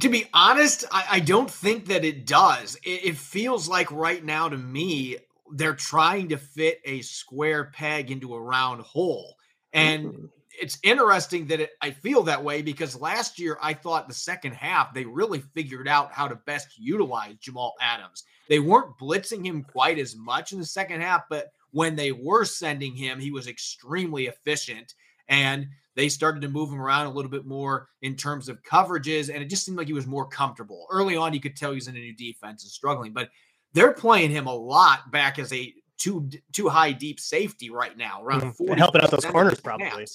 To 0.00 0.08
be 0.08 0.26
honest, 0.32 0.84
I, 0.90 1.04
I 1.12 1.20
don't 1.20 1.50
think 1.50 1.86
that 1.86 2.04
it 2.04 2.26
does. 2.26 2.76
It, 2.84 3.04
it 3.04 3.16
feels 3.16 3.68
like 3.68 3.90
right 3.90 4.24
now 4.24 4.48
to 4.48 4.56
me 4.56 5.16
they're 5.52 5.74
trying 5.74 6.30
to 6.30 6.36
fit 6.36 6.80
a 6.84 7.02
square 7.02 7.70
peg 7.72 8.10
into 8.10 8.34
a 8.34 8.40
round 8.40 8.82
hole, 8.82 9.36
and 9.72 10.06
mm 10.06 10.28
it's 10.60 10.78
interesting 10.82 11.46
that 11.46 11.60
it, 11.60 11.70
I 11.80 11.90
feel 11.90 12.22
that 12.24 12.42
way 12.42 12.62
because 12.62 13.00
last 13.00 13.38
year 13.38 13.58
I 13.62 13.74
thought 13.74 14.08
the 14.08 14.14
second 14.14 14.52
half 14.52 14.94
they 14.94 15.04
really 15.04 15.40
figured 15.54 15.88
out 15.88 16.12
how 16.12 16.28
to 16.28 16.34
best 16.34 16.78
utilize 16.78 17.36
Jamal 17.36 17.74
Adams. 17.80 18.24
They 18.48 18.58
weren't 18.58 18.98
blitzing 18.98 19.44
him 19.44 19.64
quite 19.64 19.98
as 19.98 20.16
much 20.16 20.52
in 20.52 20.58
the 20.58 20.66
second 20.66 21.00
half, 21.00 21.24
but 21.28 21.52
when 21.72 21.96
they 21.96 22.12
were 22.12 22.44
sending 22.44 22.94
him, 22.94 23.20
he 23.20 23.30
was 23.30 23.48
extremely 23.48 24.26
efficient 24.26 24.94
and 25.28 25.68
they 25.94 26.08
started 26.08 26.42
to 26.42 26.48
move 26.48 26.70
him 26.70 26.80
around 26.80 27.06
a 27.06 27.10
little 27.10 27.30
bit 27.30 27.46
more 27.46 27.88
in 28.02 28.14
terms 28.14 28.48
of 28.48 28.62
coverages 28.62 29.32
and 29.32 29.42
it 29.42 29.48
just 29.48 29.64
seemed 29.64 29.78
like 29.78 29.86
he 29.86 29.92
was 29.92 30.06
more 30.06 30.28
comfortable. 30.28 30.86
Early 30.90 31.16
on 31.16 31.32
you 31.32 31.40
could 31.40 31.56
tell 31.56 31.70
he 31.70 31.76
was 31.76 31.88
in 31.88 31.96
a 31.96 31.98
new 31.98 32.14
defense 32.14 32.62
and 32.64 32.70
struggling, 32.70 33.12
but 33.12 33.30
they're 33.72 33.92
playing 33.92 34.30
him 34.30 34.46
a 34.46 34.54
lot 34.54 35.10
back 35.10 35.38
as 35.38 35.52
a 35.52 35.72
too 35.98 36.28
too 36.52 36.68
high 36.68 36.92
deep 36.92 37.18
safety 37.18 37.70
right 37.70 37.96
now, 37.96 38.22
around 38.22 38.42
mm, 38.42 38.54
40 38.54 38.78
helping 38.78 39.02
out 39.02 39.10
those 39.10 39.24
corners 39.24 39.60
probably. 39.60 40.06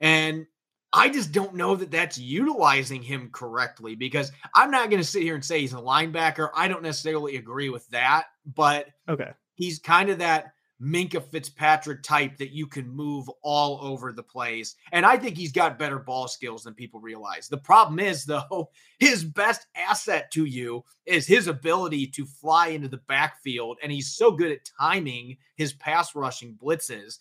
And 0.00 0.46
I 0.92 1.08
just 1.08 1.30
don't 1.30 1.54
know 1.54 1.76
that 1.76 1.92
that's 1.92 2.18
utilizing 2.18 3.02
him 3.02 3.30
correctly 3.32 3.94
because 3.94 4.32
I'm 4.54 4.72
not 4.72 4.90
going 4.90 5.00
to 5.00 5.06
sit 5.08 5.22
here 5.22 5.36
and 5.36 5.44
say 5.44 5.60
he's 5.60 5.72
a 5.72 5.76
linebacker. 5.76 6.50
I 6.54 6.66
don't 6.66 6.82
necessarily 6.82 7.36
agree 7.36 7.68
with 7.68 7.88
that, 7.90 8.24
but 8.44 8.88
okay, 9.08 9.30
he's 9.54 9.78
kind 9.78 10.10
of 10.10 10.18
that 10.18 10.52
Minkah 10.82 11.22
Fitzpatrick 11.22 12.02
type 12.02 12.38
that 12.38 12.52
you 12.52 12.66
can 12.66 12.88
move 12.88 13.28
all 13.42 13.78
over 13.82 14.12
the 14.12 14.22
place. 14.22 14.76
And 14.92 15.04
I 15.04 15.16
think 15.16 15.36
he's 15.36 15.52
got 15.52 15.78
better 15.78 15.98
ball 15.98 16.26
skills 16.26 16.64
than 16.64 16.74
people 16.74 17.00
realize. 17.00 17.48
The 17.48 17.58
problem 17.58 17.98
is, 17.98 18.24
though, 18.26 18.70
his 18.98 19.24
best 19.24 19.66
asset 19.76 20.30
to 20.32 20.44
you 20.44 20.84
is 21.06 21.26
his 21.26 21.46
ability 21.46 22.06
to 22.08 22.24
fly 22.24 22.68
into 22.68 22.88
the 22.88 23.02
backfield. 23.08 23.78
And 23.82 23.92
he's 23.92 24.12
so 24.12 24.30
good 24.30 24.52
at 24.52 24.68
timing 24.78 25.36
his 25.56 25.72
pass 25.72 26.14
rushing 26.14 26.54
blitzes 26.54 27.18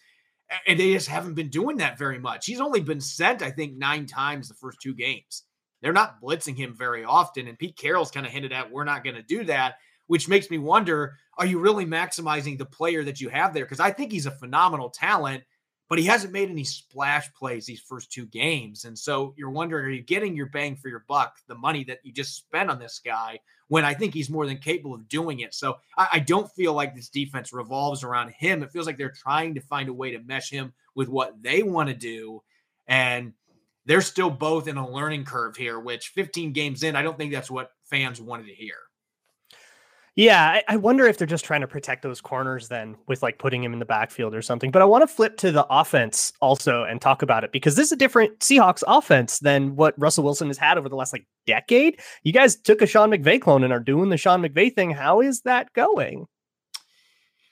and 0.68 0.80
they 0.80 0.94
just 0.94 1.08
haven't 1.08 1.36
been 1.36 1.50
doing 1.50 1.78
that 1.78 1.98
very 1.98 2.20
much. 2.20 2.46
He's 2.46 2.62
only 2.62 2.82
been 2.82 3.02
sent, 3.02 3.42
I 3.42 3.52
think, 3.52 3.78
nine 3.78 4.06
times 4.06 4.48
the 4.48 4.56
first 4.56 4.82
two 4.82 4.94
games. 4.94 5.44
They're 5.82 5.94
not 5.94 6.22
blitzing 6.22 6.58
him 6.58 6.76
very 6.76 7.04
often. 7.04 7.48
And 7.48 7.58
Pete 7.58 7.78
Carroll's 7.78 8.12
kind 8.12 8.26
of 8.26 8.32
hinted 8.32 8.52
at, 8.52 8.72
we're 8.72 8.84
not 8.84 9.04
going 9.04 9.16
to 9.16 9.22
do 9.22 9.44
that, 9.46 9.76
which 10.10 10.28
makes 10.28 10.50
me 10.50 10.58
wonder 10.58 11.16
are 11.38 11.46
you 11.46 11.58
really 11.58 11.86
maximizing 11.86 12.58
the 12.58 12.66
player 12.66 13.06
that 13.06 13.22
you 13.22 13.30
have 13.30 13.54
there? 13.54 13.64
Because 13.64 13.80
I 13.80 13.92
think 13.92 14.12
he's 14.12 14.26
a 14.26 14.32
phenomenal 14.32 14.90
talent 14.90 15.44
but 15.90 15.98
he 15.98 16.06
hasn't 16.06 16.32
made 16.32 16.50
any 16.50 16.64
splash 16.64 17.34
plays 17.34 17.66
these 17.66 17.82
first 17.82 18.12
two 18.12 18.28
games. 18.28 18.86
And 18.86 18.98
so 18.98 19.34
you're 19.36 19.50
wondering, 19.50 19.86
are 19.86 19.90
you 19.90 20.04
getting 20.04 20.36
your 20.36 20.46
bang 20.46 20.76
for 20.76 20.88
your 20.88 21.04
buck, 21.08 21.38
the 21.48 21.56
money 21.56 21.84
that 21.86 22.00
you 22.04 22.14
just 22.14 22.38
spent 22.38 22.70
on 22.70 22.78
this 22.78 23.02
guy, 23.04 23.40
when 23.70 23.84
I 23.84 23.96
think 23.96 24.14
he's 24.14 24.30
more 24.30 24.46
than 24.46 24.60
capable 24.60 24.94
of 24.94 25.10
doing 25.10 25.40
it? 25.40 25.56
So 25.56 25.78
I, 25.98 26.08
I 26.14 26.20
don't 26.20 26.50
feel 26.52 26.74
like 26.74 26.96
this 26.96 27.10
defense 27.10 27.52
revolves 27.52 28.04
around 28.04 28.30
him. 28.38 28.62
It 28.62 28.72
feels 28.72 28.86
like 28.86 28.98
they're 28.98 29.10
trying 29.10 29.56
to 29.56 29.62
find 29.62 29.90
a 29.90 29.94
way 29.94 30.12
to 30.12 30.20
mesh 30.20 30.52
him 30.52 30.74
with 30.94 31.10
what 31.10 31.42
they 31.42 31.64
want 31.64 31.90
to 31.90 31.96
do. 31.96 32.44
And 32.88 33.34
they're 33.88 34.02
still 34.02 34.30
both 34.30 34.68
in 34.68 34.78
a 34.78 34.88
learning 34.88 35.26
curve 35.26 35.58
here, 35.58 35.80
which 35.80 36.10
15 36.10 36.54
games 36.54 36.84
in, 36.84 36.96
I 36.96 37.02
don't 37.02 37.18
think 37.18 37.32
that's 37.32 37.50
what 37.50 37.72
fans 37.86 38.22
wanted 38.22 38.46
to 38.46 38.54
hear. 38.54 38.76
Yeah, 40.20 40.46
I, 40.46 40.64
I, 40.68 40.76
wonder 40.76 41.06
if 41.06 41.18
they're 41.18 41.26
just 41.26 41.46
trying 41.46 41.62
to 41.62 41.68
protect 41.68 42.02
those 42.02 42.20
corners 42.20 42.68
then 42.68 42.98
with 43.08 43.24
like 43.24 43.40
putting 43.40 43.64
him 43.64 43.72
in 43.72 43.80
the 43.80 43.86
backfield 43.86 44.36
or 44.36 44.42
something. 44.42 44.70
But 44.70 44.82
I 44.82 44.86
want 44.86 45.02
to 45.02 45.08
flip 45.08 45.38
to 45.38 45.50
the 45.50 45.66
offense 45.70 46.34
also 46.42 46.84
and 46.84 47.00
talk 47.00 47.22
about 47.22 47.46
it 47.46 47.54
because 47.54 47.78
this 47.78 47.86
is 47.86 47.94
a 47.94 47.96
different 47.96 48.38
Seahawks 48.40 48.84
offense 48.86 49.40
than 49.40 49.78
what 49.78 49.94
Russell 49.98 50.26
Wilson 50.26 50.48
has 50.48 50.58
had 50.58 50.78
over 50.78 50.90
the 50.90 50.98
last 50.98 51.14
like 51.14 51.26
decade. 51.48 52.02
You 52.24 52.34
guys 52.34 52.58
took 52.58 52.82
a 52.82 52.86
Sean 52.86 53.12
McVay 53.12 53.40
clone 53.40 53.64
and 53.64 53.72
are 53.72 53.80
doing 53.80 54.10
the 54.10 54.18
Sean 54.18 54.42
McVay 54.42 54.76
thing. 54.76 54.92
How 54.92 55.22
is 55.22 55.40
that 55.44 55.72
going? 55.72 56.26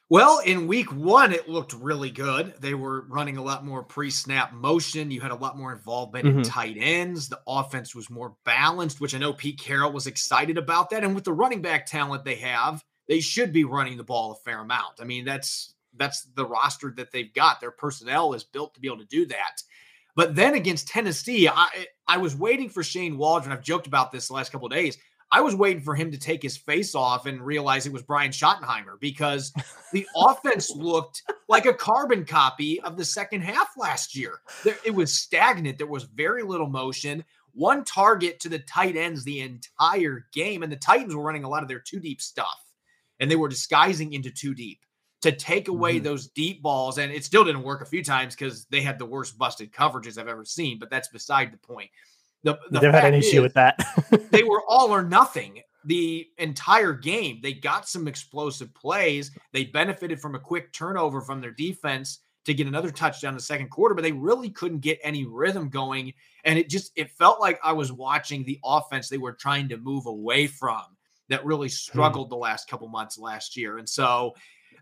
Well, 0.10 0.40
in 0.40 0.68
week 0.68 0.94
one, 0.94 1.34
it 1.34 1.50
looked 1.50 1.74
really 1.74 2.10
good. 2.10 2.54
They 2.62 2.74
were 2.74 3.02
running 3.10 3.36
a 3.36 3.44
lot 3.44 3.66
more 3.66 3.84
pre 3.84 4.10
snap 4.10 4.54
motion. 4.54 5.12
You 5.12 5.20
had 5.20 5.32
a 5.32 5.36
lot 5.36 5.58
more 5.58 5.74
involvement 5.74 6.26
mm-hmm. 6.26 6.40
in 6.40 6.44
tight 6.46 6.78
ends. 6.80 7.28
The 7.28 7.42
offense 7.46 7.94
was 7.94 8.10
more 8.10 8.36
balanced, 8.46 9.02
which 9.02 9.14
I 9.14 9.18
know 9.18 9.34
Pete 9.34 9.60
Carroll 9.60 9.92
was 9.92 10.08
excited 10.08 10.58
about 10.58 10.90
that. 10.92 11.04
And 11.04 11.14
with 11.14 11.26
the 11.26 11.34
running 11.34 11.62
back 11.62 11.86
talent 11.86 12.24
they 12.24 12.36
have, 12.36 12.86
they 13.10 13.20
should 13.20 13.52
be 13.52 13.66
running 13.66 13.98
the 13.98 14.04
ball 14.04 14.32
a 14.32 14.36
fair 14.36 14.60
amount. 14.62 15.02
I 15.02 15.04
mean, 15.04 15.26
that's 15.26 15.74
that's 15.98 16.24
the 16.36 16.46
roster 16.46 16.94
that 16.96 17.12
they've 17.12 17.34
got. 17.34 17.60
Their 17.60 17.72
personnel 17.72 18.34
is 18.34 18.46
built 18.46 18.76
to 18.76 18.80
be 18.80 18.88
able 18.88 19.00
to 19.00 19.06
do 19.06 19.26
that. 19.26 19.62
But 20.16 20.36
then 20.36 20.56
against 20.56 20.88
Tennessee, 20.88 21.50
I 21.50 21.86
I 22.08 22.18
was 22.18 22.34
waiting 22.34 22.70
for 22.70 22.82
Shane 22.82 23.18
Waldron. 23.18 23.52
I've 23.52 23.64
joked 23.64 23.88
about 23.88 24.14
this 24.14 24.30
the 24.30 24.36
last 24.36 24.54
couple 24.54 24.68
of 24.68 24.74
days. 24.74 24.98
I 25.32 25.42
was 25.42 25.56
waiting 25.56 25.84
for 25.84 25.96
him 25.96 26.12
to 26.12 26.18
take 26.18 26.42
his 26.42 26.56
face 26.56 26.96
off 26.96 27.26
and 27.26 27.42
realize 27.42 27.86
it 27.86 27.92
was 27.92 28.04
Brian 28.04 28.32
Schottenheimer 28.32 29.00
because 29.00 29.54
the 29.94 30.08
offense 30.16 30.72
looked 30.72 31.24
like 31.50 31.66
a 31.66 31.74
carbon 31.74 32.26
copy 32.26 32.80
of 32.82 32.96
the 32.96 33.06
second 33.06 33.42
half 33.42 33.70
last 33.78 34.16
year. 34.16 34.40
it 34.86 34.94
was 34.94 35.18
stagnant. 35.18 35.78
There 35.78 35.88
was 35.88 36.04
very 36.04 36.44
little 36.44 36.70
motion. 36.70 37.26
One 37.54 37.84
target 37.84 38.40
to 38.42 38.50
the 38.50 38.60
tight 38.60 38.96
ends 38.96 39.24
the 39.24 39.42
entire 39.42 40.28
game, 40.32 40.64
and 40.64 40.72
the 40.72 40.78
Titans 40.78 41.16
were 41.16 41.24
running 41.24 41.44
a 41.44 41.50
lot 41.50 41.64
of 41.64 41.70
their 41.70 41.80
two 41.80 42.00
deep 42.00 42.22
stuff, 42.22 42.64
and 43.20 43.30
they 43.30 43.36
were 43.36 43.50
disguising 43.50 44.14
into 44.14 44.30
two 44.30 44.54
deep 44.54 44.80
to 45.22 45.32
take 45.32 45.68
away 45.68 45.96
mm-hmm. 45.96 46.04
those 46.04 46.28
deep 46.28 46.62
balls. 46.62 47.00
And 47.00 47.12
it 47.12 47.26
still 47.26 47.44
didn't 47.44 47.64
work 47.64 47.82
a 47.82 47.86
few 47.86 48.04
times 48.04 48.36
because 48.36 48.66
they 48.66 48.82
had 48.82 49.00
the 49.00 49.06
worst 49.06 49.38
busted 49.38 49.72
coverages 49.74 50.18
I've 50.18 50.28
ever 50.28 50.46
seen. 50.46 50.78
But 50.80 50.90
that's 50.90 51.08
beside 51.08 51.52
the 51.52 51.58
point. 51.58 51.90
The, 52.44 52.58
the 52.70 52.82
Never 52.82 53.00
had 53.00 53.14
an 53.14 53.20
issue 53.20 53.42
with 53.42 53.54
that. 53.56 53.84
they 54.32 54.44
were 54.44 54.62
all 54.68 54.94
or 54.94 55.04
nothing 55.04 55.62
the 55.86 56.28
entire 56.38 56.94
game. 56.94 57.40
They 57.42 57.54
got 57.54 57.88
some 57.88 58.08
explosive 58.08 58.74
plays. 58.74 59.32
They 59.54 59.66
benefited 59.66 60.20
from 60.20 60.36
a 60.36 60.40
quick 60.40 60.74
turnover 60.74 61.22
from 61.22 61.42
their 61.42 61.52
defense 61.52 62.20
to 62.46 62.54
get 62.54 62.68
another 62.68 62.92
touchdown 62.92 63.34
in 63.34 63.38
the 63.38 63.44
second 63.44 63.70
quarter, 63.70 63.96
but 63.96 64.04
they 64.04 64.12
really 64.12 64.50
couldn't 64.50 64.80
get 64.80 65.00
any 65.04 65.26
rhythm 65.26 65.70
going. 65.70 66.14
And 66.46 66.58
it 66.58 66.70
just 66.70 66.92
it 66.96 67.12
felt 67.12 67.42
like 67.42 67.60
I 67.64 67.74
was 67.74 67.92
watching 67.92 68.44
the 68.44 68.60
offense 68.64 69.10
they 69.10 69.18
were 69.18 69.34
trying 69.34 69.70
to 69.70 69.78
move 69.78 70.06
away 70.06 70.48
from 70.48 70.82
that 71.30 71.46
really 71.46 71.68
hmm. 71.68 71.72
struggled 71.72 72.28
hmm. 72.28 72.32
the 72.32 72.38
last 72.38 72.70
couple 72.70 72.88
months 72.88 73.18
last 73.18 73.58
year. 73.58 73.78
And 73.78 73.88
so 73.88 74.34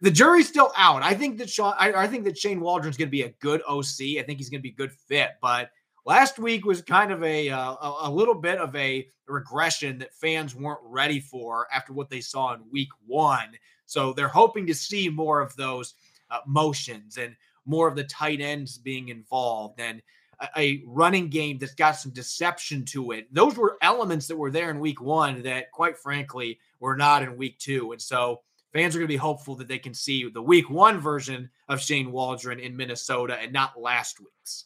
the 0.02 0.12
jury's 0.12 0.48
still 0.48 0.72
out. 0.76 1.02
I 1.04 1.14
think 1.14 1.38
that 1.38 1.50
Sean, 1.50 1.74
I, 1.78 1.94
I 1.94 2.08
think 2.08 2.26
that 2.26 2.38
Shane 2.38 2.60
Waldron's 2.60 2.98
going 2.98 3.08
to 3.08 3.12
be 3.12 3.24
a 3.24 3.34
good 3.40 3.62
OC. 3.68 4.20
I 4.20 4.24
think 4.26 4.40
he's 4.40 4.50
going 4.50 4.60
to 4.60 4.64
be 4.64 4.70
a 4.70 4.76
good 4.76 4.92
fit, 4.92 5.32
but 5.42 5.70
last 6.06 6.40
week 6.40 6.66
was 6.66 6.82
kind 6.82 7.12
of 7.12 7.24
a, 7.24 7.50
uh, 7.50 7.76
a, 8.04 8.10
little 8.10 8.36
bit 8.36 8.60
of 8.60 8.76
a 8.76 9.08
regression 9.28 9.98
that 10.00 10.14
fans 10.14 10.56
weren't 10.56 10.80
ready 10.84 11.20
for 11.20 11.68
after 11.74 11.94
what 11.94 12.10
they 12.10 12.22
saw 12.22 12.54
in 12.54 12.62
week 12.72 12.90
one. 13.06 13.50
So 13.86 14.14
they're 14.14 14.28
hoping 14.28 14.68
to 14.68 14.76
see 14.76 15.10
more 15.10 15.42
of 15.42 15.56
those 15.56 15.96
uh, 16.32 16.40
motions 16.46 17.18
and 17.18 17.36
more 17.66 17.88
of 17.88 17.96
the 17.96 18.04
tight 18.04 18.42
ends 18.42 18.78
being 18.78 19.10
involved 19.10 19.80
and 19.80 20.02
a, 20.42 20.48
a 20.58 20.84
running 20.86 21.30
game 21.30 21.58
that's 21.58 21.74
got 21.74 21.94
some 21.94 22.12
deception 22.12 22.86
to 22.86 23.12
it. 23.12 23.34
Those 23.34 23.58
were 23.58 23.78
elements 23.82 24.28
that 24.28 24.38
were 24.38 24.52
there 24.52 24.70
in 24.70 24.80
week 24.80 25.02
one 25.02 25.42
that, 25.44 25.72
quite 25.72 25.98
frankly, 25.98 26.60
were 26.80 26.96
not 26.96 27.24
in 27.24 27.38
week 27.38 27.58
two. 27.58 27.92
And 27.92 28.02
so 28.02 28.42
fans 28.74 28.96
are 28.96 29.00
going 29.00 29.08
to 29.08 29.14
be 29.14 29.18
hopeful 29.18 29.56
that 29.56 29.68
they 29.68 29.80
can 29.80 29.94
see 29.94 30.30
the 30.30 30.42
week 30.42 30.70
one 30.70 31.00
version 31.00 31.50
of 31.70 31.82
Shane 31.82 32.12
Waldron 32.12 32.60
in 32.60 32.76
Minnesota 32.76 33.38
and 33.40 33.54
not 33.54 33.80
last 33.80 34.20
week's. 34.20 34.66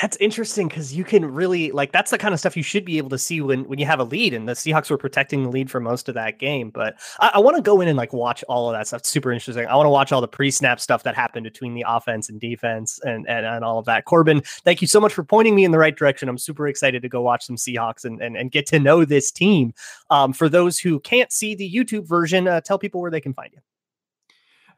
That's 0.00 0.16
interesting 0.16 0.68
because 0.68 0.94
you 0.94 1.04
can 1.04 1.24
really 1.24 1.70
like 1.70 1.92
that's 1.92 2.10
the 2.10 2.18
kind 2.18 2.32
of 2.32 2.40
stuff 2.40 2.56
you 2.56 2.62
should 2.62 2.84
be 2.84 2.96
able 2.96 3.10
to 3.10 3.18
see 3.18 3.42
when 3.42 3.64
when 3.64 3.78
you 3.78 3.84
have 3.84 4.00
a 4.00 4.04
lead, 4.04 4.32
and 4.32 4.48
the 4.48 4.54
Seahawks 4.54 4.90
were 4.90 4.96
protecting 4.96 5.42
the 5.42 5.50
lead 5.50 5.70
for 5.70 5.80
most 5.80 6.08
of 6.08 6.14
that 6.14 6.38
game. 6.38 6.70
But 6.70 6.98
I, 7.20 7.32
I 7.34 7.38
want 7.40 7.56
to 7.56 7.62
go 7.62 7.80
in 7.82 7.88
and 7.88 7.96
like 7.96 8.12
watch 8.12 8.42
all 8.48 8.70
of 8.70 8.74
that 8.74 8.86
stuff. 8.86 9.00
It's 9.00 9.10
super 9.10 9.32
interesting. 9.32 9.66
I 9.66 9.76
want 9.76 9.86
to 9.86 9.90
watch 9.90 10.10
all 10.10 10.22
the 10.22 10.28
pre-snap 10.28 10.80
stuff 10.80 11.02
that 11.02 11.14
happened 11.14 11.44
between 11.44 11.74
the 11.74 11.84
offense 11.86 12.30
and 12.30 12.40
defense 12.40 13.00
and, 13.04 13.28
and 13.28 13.44
and 13.44 13.64
all 13.64 13.78
of 13.78 13.84
that. 13.84 14.06
Corbin, 14.06 14.40
thank 14.64 14.80
you 14.80 14.88
so 14.88 14.98
much 14.98 15.12
for 15.12 15.24
pointing 15.24 15.54
me 15.54 15.64
in 15.64 15.72
the 15.72 15.78
right 15.78 15.96
direction. 15.96 16.28
I'm 16.28 16.38
super 16.38 16.68
excited 16.68 17.02
to 17.02 17.08
go 17.08 17.20
watch 17.20 17.44
some 17.44 17.56
Seahawks 17.56 18.04
and 18.04 18.20
and, 18.22 18.36
and 18.36 18.50
get 18.50 18.66
to 18.66 18.78
know 18.78 19.04
this 19.04 19.30
team. 19.30 19.74
Um, 20.08 20.32
for 20.32 20.48
those 20.48 20.78
who 20.78 21.00
can't 21.00 21.30
see 21.30 21.54
the 21.54 21.70
YouTube 21.70 22.08
version, 22.08 22.48
uh, 22.48 22.62
tell 22.62 22.78
people 22.78 23.02
where 23.02 23.10
they 23.10 23.20
can 23.20 23.34
find 23.34 23.50
you. 23.52 23.60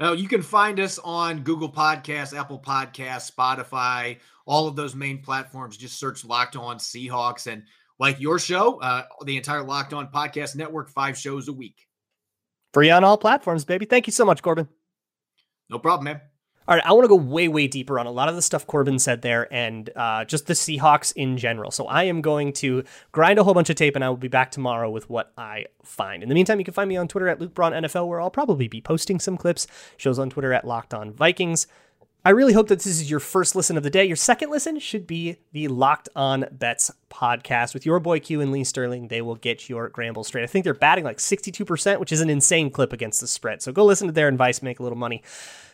Now, 0.01 0.13
you 0.13 0.29
can 0.29 0.43
find 0.43 0.81
us 0.81 0.99
on 1.05 1.43
Google 1.43 1.71
Podcasts, 1.71 2.37
Apple 2.37 2.59
Podcasts, 2.59 3.31
Spotify, 3.31 4.19
all 4.47 4.67
of 4.67 4.77
those 4.77 4.95
main 4.95 5.23
platforms. 5.23 5.77
Just 5.77 5.99
search 5.99 6.25
Locked 6.25 6.57
On 6.57 6.79
Seahawks. 6.79 7.47
And 7.47 7.63
like 7.99 8.21
your 8.21 8.39
show, 8.39 8.81
uh, 8.81 9.05
the 9.25 9.37
entire 9.37 9.63
Locked 9.63 9.93
On 9.93 10.09
Podcast 10.09 10.57
Network, 10.57 10.89
five 10.91 11.17
shows 11.17 11.49
a 11.49 11.53
week. 11.53 11.87
Free 12.73 12.91
on 12.91 13.05
all 13.05 13.17
platforms, 13.17 13.65
baby. 13.65 13.87
Thank 13.87 14.07
you 14.07 14.13
so 14.13 14.25
much, 14.25 14.43
Corbin. 14.43 14.69
No 15.71 15.79
problem, 15.79 16.05
man. 16.05 16.21
All 16.67 16.75
right, 16.75 16.87
I 16.87 16.93
want 16.95 17.05
to 17.05 17.09
go 17.09 17.17
way, 17.17 17.47
way 17.47 17.67
deeper 17.67 17.99
on 17.99 18.07
a 18.07 18.11
lot 18.11 18.31
of 18.31 18.37
the 18.37 18.43
stuff 18.43 18.67
Corbin 18.67 18.99
said 18.99 19.21
there 19.21 19.53
and 19.53 19.91
uh, 19.95 20.25
just 20.25 20.47
the 20.47 20.55
Seahawks 20.55 21.13
in 21.15 21.37
general. 21.37 21.71
So 21.71 21.87
I 21.87 22.05
am 22.05 22.23
going 22.23 22.55
to 22.55 22.85
grind 23.13 23.39
a 23.39 23.45
whole 23.45 23.53
bunch 23.53 23.69
of 23.69 23.77
tape 23.77 23.97
and 23.97 24.05
I 24.05 24.09
will 24.09 24.17
be 24.17 24.29
back 24.29 24.51
tomorrow 24.51 24.89
with 24.89 25.11
what 25.11 25.33
I 25.37 25.67
find. 25.83 26.23
In 26.23 26.31
the 26.31 26.35
meantime, 26.35 26.59
you 26.59 26.65
can 26.65 26.73
find 26.73 26.89
me 26.89 26.97
on 26.97 27.07
Twitter 27.07 27.29
at 27.29 27.39
Luke 27.39 27.53
Braun 27.53 27.73
NFL, 27.73 28.09
where 28.09 28.19
I'll 28.19 28.31
probably 28.31 28.67
be 28.67 28.81
posting 28.81 29.21
some 29.21 29.37
clips, 29.37 29.67
shows 29.99 30.19
on 30.19 30.31
Twitter 30.31 30.55
at 30.55 30.67
Locked 30.67 30.95
On 30.95 31.13
Vikings. 31.13 31.67
I 32.27 32.31
really 32.31 32.55
hope 32.55 32.69
that 32.69 32.77
this 32.79 32.87
is 32.87 33.11
your 33.11 33.21
first 33.21 33.55
listen 33.55 33.77
of 33.77 33.83
the 33.83 33.91
day. 33.91 34.07
Your 34.07 34.17
second 34.17 34.49
listen 34.49 34.79
should 34.79 35.07
be 35.07 35.37
the 35.53 35.69
Locked 35.69 36.09
On 36.17 36.47
Bets 36.51 36.91
podcast 37.11 37.75
with 37.75 37.85
your 37.85 38.01
boy 38.01 38.19
Q 38.19 38.41
and 38.41 38.51
Lee 38.51 38.65
Sterling. 38.65 39.09
They 39.09 39.21
will 39.21 39.35
get 39.35 39.69
your 39.69 39.91
Gramble 39.91 40.25
straight. 40.25 40.43
I 40.43 40.47
think 40.47 40.65
they're 40.65 40.73
batting 40.73 41.05
like 41.05 41.19
62%, 41.19 42.01
which 42.01 42.13
is 42.13 42.23
an 42.23 42.31
insane 42.31 42.71
clip 42.71 42.95
against 42.95 43.21
the 43.21 43.27
spread. 43.27 43.61
So 43.61 43.73
go 43.73 43.85
listen 43.85 44.07
to 44.07 44.13
their 44.13 44.29
advice, 44.29 44.63
make 44.63 44.81
a 44.81 44.83
little 44.83 44.97
money. 44.97 45.23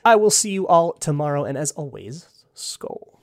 I 0.05 0.17
will 0.17 0.29
see 0.29 0.51
you 0.51 0.67
all 0.67 0.95
tomorrow. 0.95 1.45
And 1.45 1.57
as 1.57 1.71
always, 1.71 2.27
Skol. 2.57 3.20